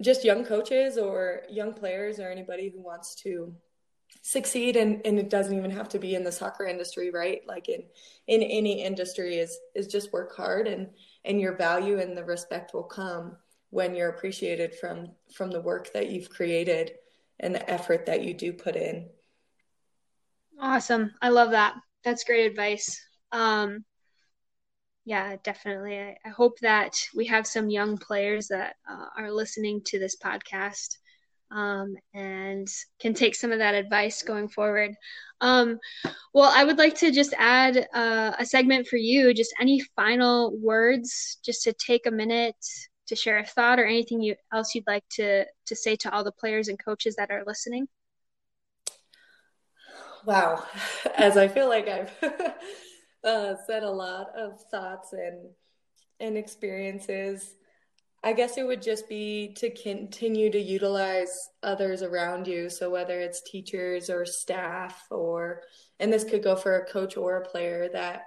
just 0.00 0.24
young 0.24 0.44
coaches 0.44 0.98
or 0.98 1.42
young 1.50 1.72
players 1.72 2.20
or 2.20 2.28
anybody 2.30 2.68
who 2.68 2.82
wants 2.82 3.14
to 3.22 3.54
succeed 4.26 4.74
and, 4.74 5.00
and 5.06 5.20
it 5.20 5.30
doesn't 5.30 5.56
even 5.56 5.70
have 5.70 5.88
to 5.88 6.00
be 6.00 6.16
in 6.16 6.24
the 6.24 6.32
soccer 6.32 6.66
industry 6.66 7.12
right? 7.12 7.42
Like 7.46 7.68
in 7.68 7.84
in 8.26 8.42
any 8.42 8.82
industry 8.82 9.36
is 9.36 9.56
is 9.76 9.86
just 9.86 10.12
work 10.12 10.34
hard 10.34 10.66
and 10.66 10.88
and 11.24 11.40
your 11.40 11.56
value 11.56 12.00
and 12.00 12.16
the 12.16 12.24
respect 12.24 12.74
will 12.74 12.82
come 12.82 13.36
when 13.70 13.94
you're 13.94 14.08
appreciated 14.08 14.74
from 14.74 15.12
from 15.32 15.52
the 15.52 15.60
work 15.60 15.92
that 15.92 16.10
you've 16.10 16.28
created 16.28 16.94
and 17.38 17.54
the 17.54 17.70
effort 17.70 18.04
that 18.06 18.24
you 18.24 18.34
do 18.34 18.52
put 18.52 18.74
in. 18.74 19.08
Awesome. 20.60 21.14
I 21.22 21.28
love 21.28 21.52
that. 21.52 21.74
That's 22.02 22.24
great 22.24 22.50
advice. 22.50 23.00
Um 23.30 23.84
yeah, 25.04 25.36
definitely. 25.44 26.00
I, 26.00 26.16
I, 26.24 26.30
hope 26.30 26.58
that 26.58 26.96
we 27.14 27.26
have 27.26 27.46
some 27.46 27.70
young 27.70 27.96
players 27.96 28.48
that 28.48 28.74
uh, 28.90 29.06
are 29.16 29.30
listening 29.30 29.82
to 29.84 30.00
this 30.00 30.16
podcast 30.16 30.96
um, 31.50 31.94
and 32.14 32.68
can 33.00 33.14
take 33.14 33.34
some 33.34 33.52
of 33.52 33.58
that 33.58 33.74
advice 33.74 34.22
going 34.22 34.48
forward. 34.48 34.92
Um, 35.40 35.78
well, 36.32 36.52
I 36.54 36.64
would 36.64 36.78
like 36.78 36.96
to 36.96 37.10
just 37.10 37.34
add 37.38 37.88
uh, 37.94 38.32
a 38.38 38.46
segment 38.46 38.86
for 38.86 38.96
you. 38.96 39.34
Just 39.34 39.54
any 39.60 39.80
final 39.94 40.56
words, 40.58 41.38
just 41.44 41.62
to 41.64 41.72
take 41.74 42.06
a 42.06 42.10
minute 42.10 42.56
to 43.06 43.16
share 43.16 43.38
a 43.38 43.44
thought 43.44 43.78
or 43.78 43.86
anything 43.86 44.20
you, 44.20 44.34
else 44.52 44.74
you'd 44.74 44.86
like 44.86 45.04
to 45.10 45.44
to 45.66 45.76
say 45.76 45.96
to 45.96 46.12
all 46.12 46.24
the 46.24 46.32
players 46.32 46.68
and 46.68 46.82
coaches 46.82 47.16
that 47.16 47.30
are 47.30 47.44
listening. 47.46 47.86
Wow, 50.24 50.64
as 51.16 51.36
I 51.36 51.48
feel 51.48 51.68
like 51.68 51.88
I've 51.88 52.12
uh, 53.24 53.54
said 53.66 53.82
a 53.82 53.90
lot 53.90 54.30
of 54.36 54.60
thoughts 54.70 55.12
and 55.12 55.50
and 56.18 56.36
experiences. 56.36 57.54
I 58.24 58.32
guess 58.32 58.58
it 58.58 58.66
would 58.66 58.82
just 58.82 59.08
be 59.08 59.54
to 59.58 59.70
continue 59.70 60.50
to 60.50 60.60
utilize 60.60 61.32
others 61.62 62.02
around 62.02 62.46
you. 62.46 62.68
So 62.68 62.90
whether 62.90 63.20
it's 63.20 63.42
teachers 63.42 64.10
or 64.10 64.26
staff 64.26 65.06
or 65.10 65.62
and 66.00 66.12
this 66.12 66.24
could 66.24 66.42
go 66.42 66.56
for 66.56 66.76
a 66.76 66.86
coach 66.86 67.16
or 67.16 67.36
a 67.36 67.48
player 67.48 67.88
that 67.92 68.26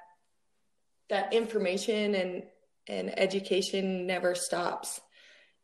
that 1.10 1.34
information 1.34 2.16
and 2.16 2.44
and 2.88 3.18
education 3.20 4.08
never 4.08 4.36
stops. 4.36 5.02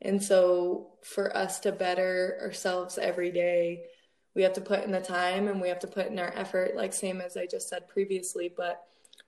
And 0.01 0.21
so 0.21 0.91
for 1.03 1.35
us 1.35 1.59
to 1.61 1.71
better 1.71 2.37
ourselves 2.41 2.97
every 2.97 3.31
day, 3.31 3.83
we 4.35 4.43
have 4.43 4.53
to 4.53 4.61
put 4.61 4.83
in 4.83 4.91
the 4.91 4.99
time 4.99 5.47
and 5.47 5.61
we 5.61 5.69
have 5.69 5.79
to 5.79 5.87
put 5.87 6.07
in 6.07 6.19
our 6.19 6.33
effort 6.35 6.75
like 6.75 6.93
same 6.93 7.21
as 7.21 7.37
I 7.37 7.47
just 7.47 7.69
said 7.69 7.87
previously, 7.87 8.53
but 8.55 8.83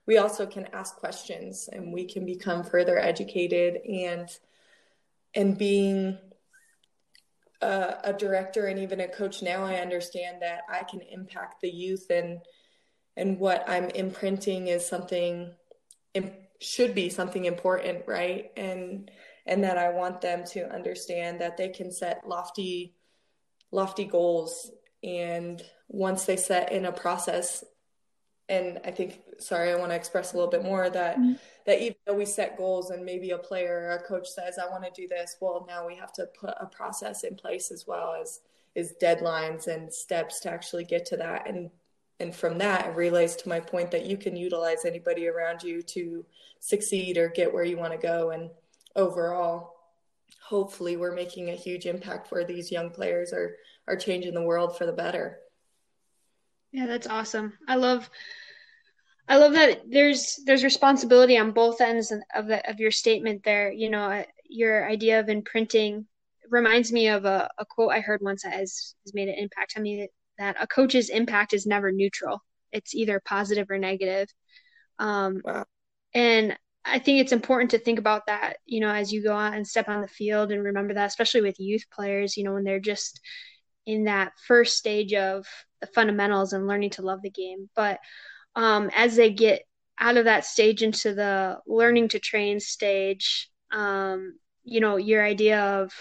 we 0.06 0.18
also 0.18 0.46
can 0.46 0.66
ask 0.72 0.96
questions 0.96 1.68
and 1.72 1.92
we 1.92 2.04
can 2.04 2.24
become 2.24 2.62
further 2.62 2.98
educated 2.98 3.76
and 3.86 4.28
and 5.34 5.58
being 5.58 6.18
a, 7.60 7.94
a, 8.04 8.12
director 8.12 8.66
and 8.66 8.78
even 8.78 9.00
a 9.00 9.08
coach 9.08 9.42
now 9.42 9.64
i 9.64 9.76
understand 9.76 10.42
that 10.42 10.62
i 10.70 10.82
can 10.84 11.00
impact 11.00 11.60
the 11.60 11.70
youth 11.70 12.06
and 12.10 12.38
and 13.16 13.38
what 13.38 13.64
i'm 13.68 13.90
imprinting 13.90 14.68
is 14.68 14.86
something 14.86 15.52
should 16.60 16.94
be 16.94 17.08
something 17.08 17.44
important 17.44 18.04
right 18.06 18.50
and 18.56 19.10
and 19.46 19.64
that 19.64 19.78
i 19.78 19.90
want 19.90 20.20
them 20.20 20.44
to 20.44 20.72
understand 20.72 21.40
that 21.40 21.56
they 21.56 21.68
can 21.68 21.90
set 21.90 22.28
lofty 22.28 22.94
lofty 23.70 24.04
goals 24.04 24.70
and 25.02 25.62
once 25.88 26.24
they 26.24 26.36
set 26.36 26.72
in 26.72 26.84
a 26.84 26.92
process 26.92 27.64
and 28.48 28.80
I 28.84 28.90
think 28.90 29.20
sorry, 29.38 29.70
I 29.70 29.76
want 29.76 29.90
to 29.90 29.96
express 29.96 30.32
a 30.32 30.36
little 30.36 30.50
bit 30.50 30.64
more 30.64 30.88
that 30.88 31.18
mm-hmm. 31.18 31.32
That 31.68 31.82
even 31.82 31.96
though 32.06 32.14
we 32.14 32.24
set 32.24 32.56
goals 32.56 32.88
and 32.88 33.04
maybe 33.04 33.32
a 33.32 33.36
player 33.36 33.90
or 33.90 33.96
a 33.96 34.02
coach 34.02 34.26
says 34.26 34.58
I 34.58 34.70
want 34.70 34.84
to 34.84 35.02
do 35.02 35.06
this, 35.06 35.36
well 35.38 35.66
now 35.68 35.86
we 35.86 35.94
have 35.96 36.14
to 36.14 36.24
put 36.24 36.54
a 36.58 36.64
process 36.64 37.24
in 37.24 37.36
place 37.36 37.70
as 37.70 37.86
well 37.86 38.16
as 38.18 38.40
is 38.74 38.94
deadlines 39.02 39.66
and 39.66 39.92
steps 39.92 40.40
to 40.40 40.50
actually 40.50 40.84
get 40.84 41.04
to 41.06 41.18
that. 41.18 41.46
And 41.46 41.68
and 42.20 42.34
from 42.34 42.56
that 42.56 42.86
it 42.86 42.96
relays 42.96 43.36
to 43.36 43.50
my 43.50 43.60
point 43.60 43.90
that 43.90 44.06
you 44.06 44.16
can 44.16 44.34
utilize 44.34 44.86
anybody 44.86 45.28
around 45.28 45.62
you 45.62 45.82
to 45.82 46.24
succeed 46.58 47.18
or 47.18 47.28
get 47.28 47.52
where 47.52 47.64
you 47.64 47.76
want 47.76 47.92
to 47.92 47.98
go. 47.98 48.30
And 48.30 48.48
overall 48.96 49.74
hopefully 50.42 50.96
we're 50.96 51.14
making 51.14 51.50
a 51.50 51.54
huge 51.54 51.84
impact 51.84 52.32
where 52.32 52.44
these 52.44 52.72
young 52.72 52.88
players 52.88 53.34
are 53.34 53.56
are 53.86 53.96
changing 53.96 54.32
the 54.32 54.42
world 54.42 54.78
for 54.78 54.86
the 54.86 54.92
better. 54.92 55.40
Yeah, 56.72 56.86
that's 56.86 57.06
awesome. 57.06 57.52
I 57.68 57.76
love 57.76 58.08
I 59.28 59.36
love 59.36 59.52
that 59.52 59.82
there's 59.88 60.40
there's 60.46 60.64
responsibility 60.64 61.36
on 61.36 61.52
both 61.52 61.80
ends 61.80 62.12
of 62.34 62.46
the, 62.46 62.68
of 62.68 62.80
your 62.80 62.90
statement 62.90 63.44
there. 63.44 63.70
You 63.70 63.90
know, 63.90 64.04
uh, 64.04 64.24
your 64.48 64.88
idea 64.88 65.20
of 65.20 65.28
imprinting 65.28 66.06
reminds 66.50 66.90
me 66.92 67.08
of 67.08 67.24
a, 67.26 67.50
a 67.58 67.66
quote 67.66 67.92
I 67.92 68.00
heard 68.00 68.20
once 68.22 68.42
that 68.42 68.54
has, 68.54 68.94
has 69.04 69.14
made 69.14 69.28
an 69.28 69.34
impact 69.36 69.74
on 69.76 69.82
me 69.82 70.08
that 70.38 70.56
a 70.58 70.66
coach's 70.66 71.10
impact 71.10 71.52
is 71.52 71.66
never 71.66 71.92
neutral. 71.92 72.42
It's 72.72 72.94
either 72.94 73.20
positive 73.22 73.70
or 73.70 73.78
negative. 73.78 74.28
Um, 74.98 75.42
wow. 75.44 75.64
And 76.14 76.56
I 76.84 76.98
think 76.98 77.20
it's 77.20 77.32
important 77.32 77.72
to 77.72 77.78
think 77.78 77.98
about 77.98 78.26
that, 78.26 78.56
you 78.64 78.80
know, 78.80 78.88
as 78.88 79.12
you 79.12 79.22
go 79.22 79.36
out 79.36 79.54
and 79.54 79.66
step 79.66 79.88
on 79.88 80.00
the 80.00 80.08
field 80.08 80.52
and 80.52 80.64
remember 80.64 80.94
that, 80.94 81.06
especially 81.06 81.42
with 81.42 81.60
youth 81.60 81.84
players, 81.92 82.36
you 82.36 82.44
know, 82.44 82.54
when 82.54 82.64
they're 82.64 82.80
just 82.80 83.20
in 83.84 84.04
that 84.04 84.32
first 84.46 84.76
stage 84.76 85.12
of 85.12 85.46
the 85.80 85.86
fundamentals 85.88 86.52
and 86.52 86.66
learning 86.66 86.90
to 86.90 87.02
love 87.02 87.20
the 87.22 87.30
game. 87.30 87.68
But 87.76 87.98
um, 88.54 88.90
as 88.94 89.16
they 89.16 89.30
get 89.30 89.62
out 89.98 90.16
of 90.16 90.24
that 90.24 90.44
stage 90.44 90.82
into 90.82 91.14
the 91.14 91.58
learning 91.66 92.08
to 92.08 92.18
train 92.18 92.60
stage, 92.60 93.50
um, 93.72 94.38
you 94.64 94.80
know, 94.80 94.96
your 94.96 95.24
idea 95.24 95.60
of 95.60 95.92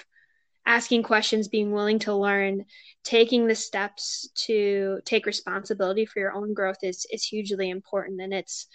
asking 0.66 1.02
questions, 1.02 1.48
being 1.48 1.72
willing 1.72 2.00
to 2.00 2.14
learn, 2.14 2.66
taking 3.04 3.48
the 3.48 3.56
steps 3.56 4.30
to 4.36 5.00
take 5.06 5.26
responsibility 5.26 6.06
for 6.06 6.20
your 6.20 6.34
own 6.34 6.54
growth 6.54 6.78
is 6.84 7.06
is 7.12 7.24
hugely 7.24 7.70
important, 7.70 8.22
and 8.22 8.34
it's 8.34 8.68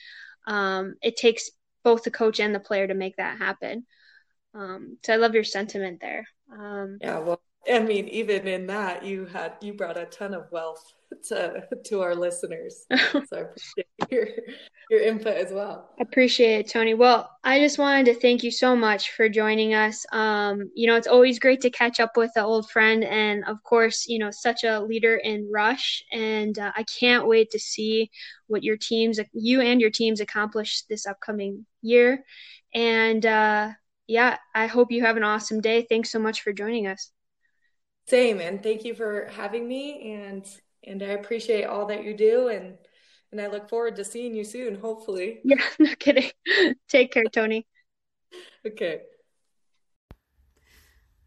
um, 0.46 0.94
it 1.02 1.16
takes 1.16 1.50
both 1.84 2.02
the 2.02 2.10
coach 2.10 2.40
and 2.40 2.54
the 2.54 2.60
player 2.60 2.86
to 2.86 2.94
make 2.94 3.16
that 3.16 3.38
happen. 3.38 3.86
Um, 4.54 4.98
so 5.04 5.12
I 5.12 5.16
love 5.16 5.34
your 5.34 5.44
sentiment 5.44 6.00
there. 6.00 6.26
Um, 6.52 6.98
yeah, 7.00 7.18
well, 7.18 7.40
I 7.70 7.78
mean, 7.80 8.08
even 8.08 8.46
in 8.46 8.66
that, 8.66 9.04
you 9.04 9.26
had 9.26 9.52
you 9.60 9.74
brought 9.74 9.96
a 9.96 10.06
ton 10.06 10.34
of 10.34 10.50
wealth 10.50 10.94
to 11.28 11.66
to 11.84 12.00
our 12.00 12.14
listeners. 12.14 12.86
so 13.12 13.24
I 13.32 13.38
appreciate 13.38 13.86
your 14.10 14.26
your 14.90 15.00
input 15.00 15.36
as 15.36 15.52
well. 15.52 15.90
Appreciate 16.00 16.60
it, 16.60 16.68
Toni. 16.68 16.94
Well, 16.94 17.30
I 17.44 17.58
just 17.60 17.78
wanted 17.78 18.06
to 18.06 18.20
thank 18.20 18.42
you 18.42 18.50
so 18.50 18.76
much 18.76 19.12
for 19.12 19.28
joining 19.28 19.74
us. 19.74 20.04
Um, 20.12 20.70
you 20.74 20.86
know, 20.86 20.96
it's 20.96 21.06
always 21.06 21.38
great 21.38 21.60
to 21.62 21.70
catch 21.70 22.00
up 22.00 22.16
with 22.16 22.32
an 22.36 22.44
old 22.44 22.70
friend, 22.70 23.04
and 23.04 23.44
of 23.46 23.62
course, 23.62 24.06
you 24.06 24.18
know, 24.18 24.30
such 24.30 24.64
a 24.64 24.80
leader 24.80 25.16
in 25.16 25.50
Rush. 25.52 26.04
And 26.12 26.58
uh, 26.58 26.72
I 26.76 26.84
can't 26.84 27.26
wait 27.26 27.50
to 27.52 27.58
see 27.58 28.10
what 28.48 28.62
your 28.62 28.76
teams, 28.76 29.18
you 29.32 29.60
and 29.60 29.80
your 29.80 29.90
teams, 29.90 30.20
accomplish 30.20 30.82
this 30.88 31.06
upcoming 31.06 31.66
year. 31.80 32.24
And 32.74 33.24
uh, 33.24 33.70
yeah, 34.06 34.36
I 34.54 34.66
hope 34.66 34.92
you 34.92 35.02
have 35.04 35.16
an 35.16 35.24
awesome 35.24 35.60
day. 35.60 35.86
Thanks 35.88 36.10
so 36.10 36.18
much 36.18 36.42
for 36.42 36.52
joining 36.52 36.86
us. 36.86 37.10
Same, 38.08 38.40
and 38.40 38.62
thank 38.62 38.84
you 38.84 38.94
for 38.94 39.28
having 39.30 39.66
me, 39.66 40.12
and 40.12 40.44
and 40.84 41.02
I 41.02 41.08
appreciate 41.08 41.64
all 41.64 41.86
that 41.86 42.04
you 42.04 42.14
do, 42.16 42.48
and 42.48 42.78
and 43.30 43.40
I 43.40 43.46
look 43.48 43.68
forward 43.68 43.96
to 43.96 44.04
seeing 44.04 44.34
you 44.34 44.44
soon, 44.44 44.76
hopefully. 44.76 45.40
Yeah, 45.44 45.56
no 45.78 45.94
kidding. 45.98 46.30
Take 46.88 47.12
care, 47.12 47.24
Toni. 47.24 47.66
okay. 48.66 49.02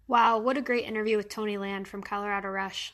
Wow, 0.08 0.38
what 0.40 0.58
a 0.58 0.62
great 0.62 0.86
interview 0.86 1.18
with 1.18 1.30
Toni 1.30 1.58
Land 1.58 1.88
from 1.88 2.02
Colorado 2.04 2.50
Rush. 2.50 2.94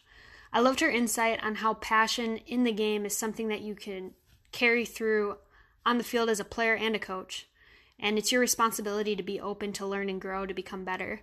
I 0.54 0.60
loved 0.60 0.80
her 0.82 0.90
insight 0.90 1.42
on 1.44 1.56
how 1.56 1.74
passion 1.76 2.38
in 2.48 2.64
the 2.64 2.72
game 2.72 3.06
is 3.06 3.16
something 3.18 3.48
that 3.50 3.62
you 3.62 3.76
can 3.76 4.14
carry 4.52 4.86
through 4.86 5.38
on 5.86 5.98
the 5.98 6.04
field 6.04 6.30
as 6.30 6.40
a 6.40 6.46
player 6.46 6.76
and 6.76 6.96
a 6.96 7.00
coach. 7.00 7.48
And 8.00 8.18
it's 8.18 8.32
your 8.32 8.42
responsibility 8.42 9.16
to 9.16 9.24
be 9.24 9.40
open 9.40 9.74
to 9.74 9.86
learn 9.86 10.10
and 10.10 10.20
grow 10.20 10.46
to 10.46 10.54
become 10.54 10.84
better. 10.84 11.22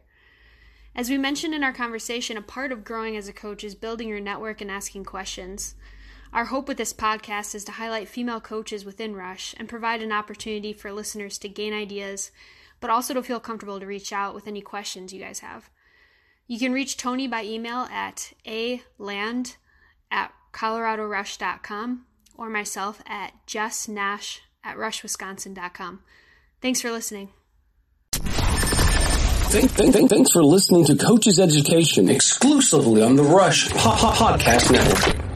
As 0.95 1.11
we 1.11 1.19
mentioned 1.19 1.55
in 1.55 1.63
our 1.63 1.73
conversation, 1.73 2.37
a 2.37 2.43
part 2.43 2.73
of 2.73 2.85
growing 2.85 3.17
as 3.17 3.29
a 3.29 3.33
coach 3.33 3.63
is 3.63 3.75
building 3.75 4.09
your 4.09 4.21
network 4.21 4.61
and 4.61 4.71
asking 4.71 5.05
questions. 5.05 5.75
Our 6.33 6.47
hope 6.47 6.69
with 6.69 6.77
this 6.77 6.93
podcast 6.93 7.55
is 7.55 7.65
to 7.65 7.73
highlight 7.73 8.09
female 8.09 8.41
coaches 8.41 8.85
within 8.85 9.15
Rush 9.15 9.55
and 9.59 9.69
provide 9.69 10.03
an 10.03 10.13
opportunity 10.13 10.73
for 10.73 10.93
listeners 10.93 11.39
to 11.39 11.49
gain 11.49 11.73
ideas, 11.73 12.31
but 12.81 12.91
also 12.91 13.15
to 13.15 13.23
feel 13.23 13.41
comfortable 13.41 13.81
to 13.81 13.87
reach 13.87 14.13
out 14.13 14.35
with 14.35 14.47
any 14.47 14.61
questions 14.61 15.13
you 15.13 15.21
guys 15.21 15.41
have. 15.41 15.71
You 16.47 16.59
can 16.59 16.73
reach 16.73 16.97
Toni 16.97 17.29
by 17.29 17.45
email 17.45 17.89
at 17.91 18.33
a 18.47 18.83
land 18.99 19.57
at 20.11 20.33
coloradorush.com 20.53 22.07
or 22.37 22.49
myself 22.49 23.03
at 23.07 23.33
jessnash 23.47 24.41
at 24.65 24.77
rushwisconsin.com. 24.77 26.01
Thanks 26.61 26.81
for 26.81 26.91
listening. 26.91 27.31
Thank, 29.51 29.71
thank, 29.71 30.11
thanks 30.11 30.31
for 30.31 30.45
listening 30.45 30.85
to 30.85 30.97
Coaches 30.97 31.41
Education 31.41 32.11
exclusively 32.11 33.03
on 33.03 33.17
the 33.17 33.23
Rush 33.23 33.69
Podcast 33.69 34.71
Network. 34.71 35.28